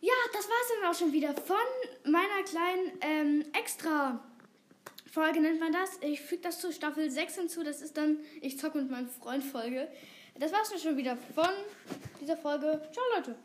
Ja, 0.01 0.13
das 0.33 0.47
war's 0.47 0.71
dann 0.81 0.91
auch 0.91 0.95
schon 0.95 1.11
wieder 1.11 1.33
von 1.33 1.57
meiner 2.03 2.43
kleinen 2.43 2.91
ähm, 3.01 3.45
extra 3.53 4.19
Folge 5.11 5.39
nennt 5.39 5.59
man 5.59 5.71
das. 5.71 5.97
Ich 6.01 6.21
füge 6.21 6.41
das 6.41 6.59
zu 6.59 6.71
Staffel 6.73 7.09
6 7.09 7.35
hinzu. 7.35 7.63
Das 7.63 7.81
ist 7.81 7.95
dann 7.95 8.19
Ich 8.41 8.59
zocke 8.59 8.79
mit 8.79 8.91
meinem 8.91 9.07
Freund 9.07 9.43
Folge. 9.43 9.87
Das 10.37 10.51
war's 10.51 10.69
dann 10.69 10.79
schon 10.79 10.97
wieder 10.97 11.17
von 11.33 11.49
dieser 12.19 12.35
Folge. 12.35 12.81
Ciao 12.91 13.05
Leute. 13.15 13.35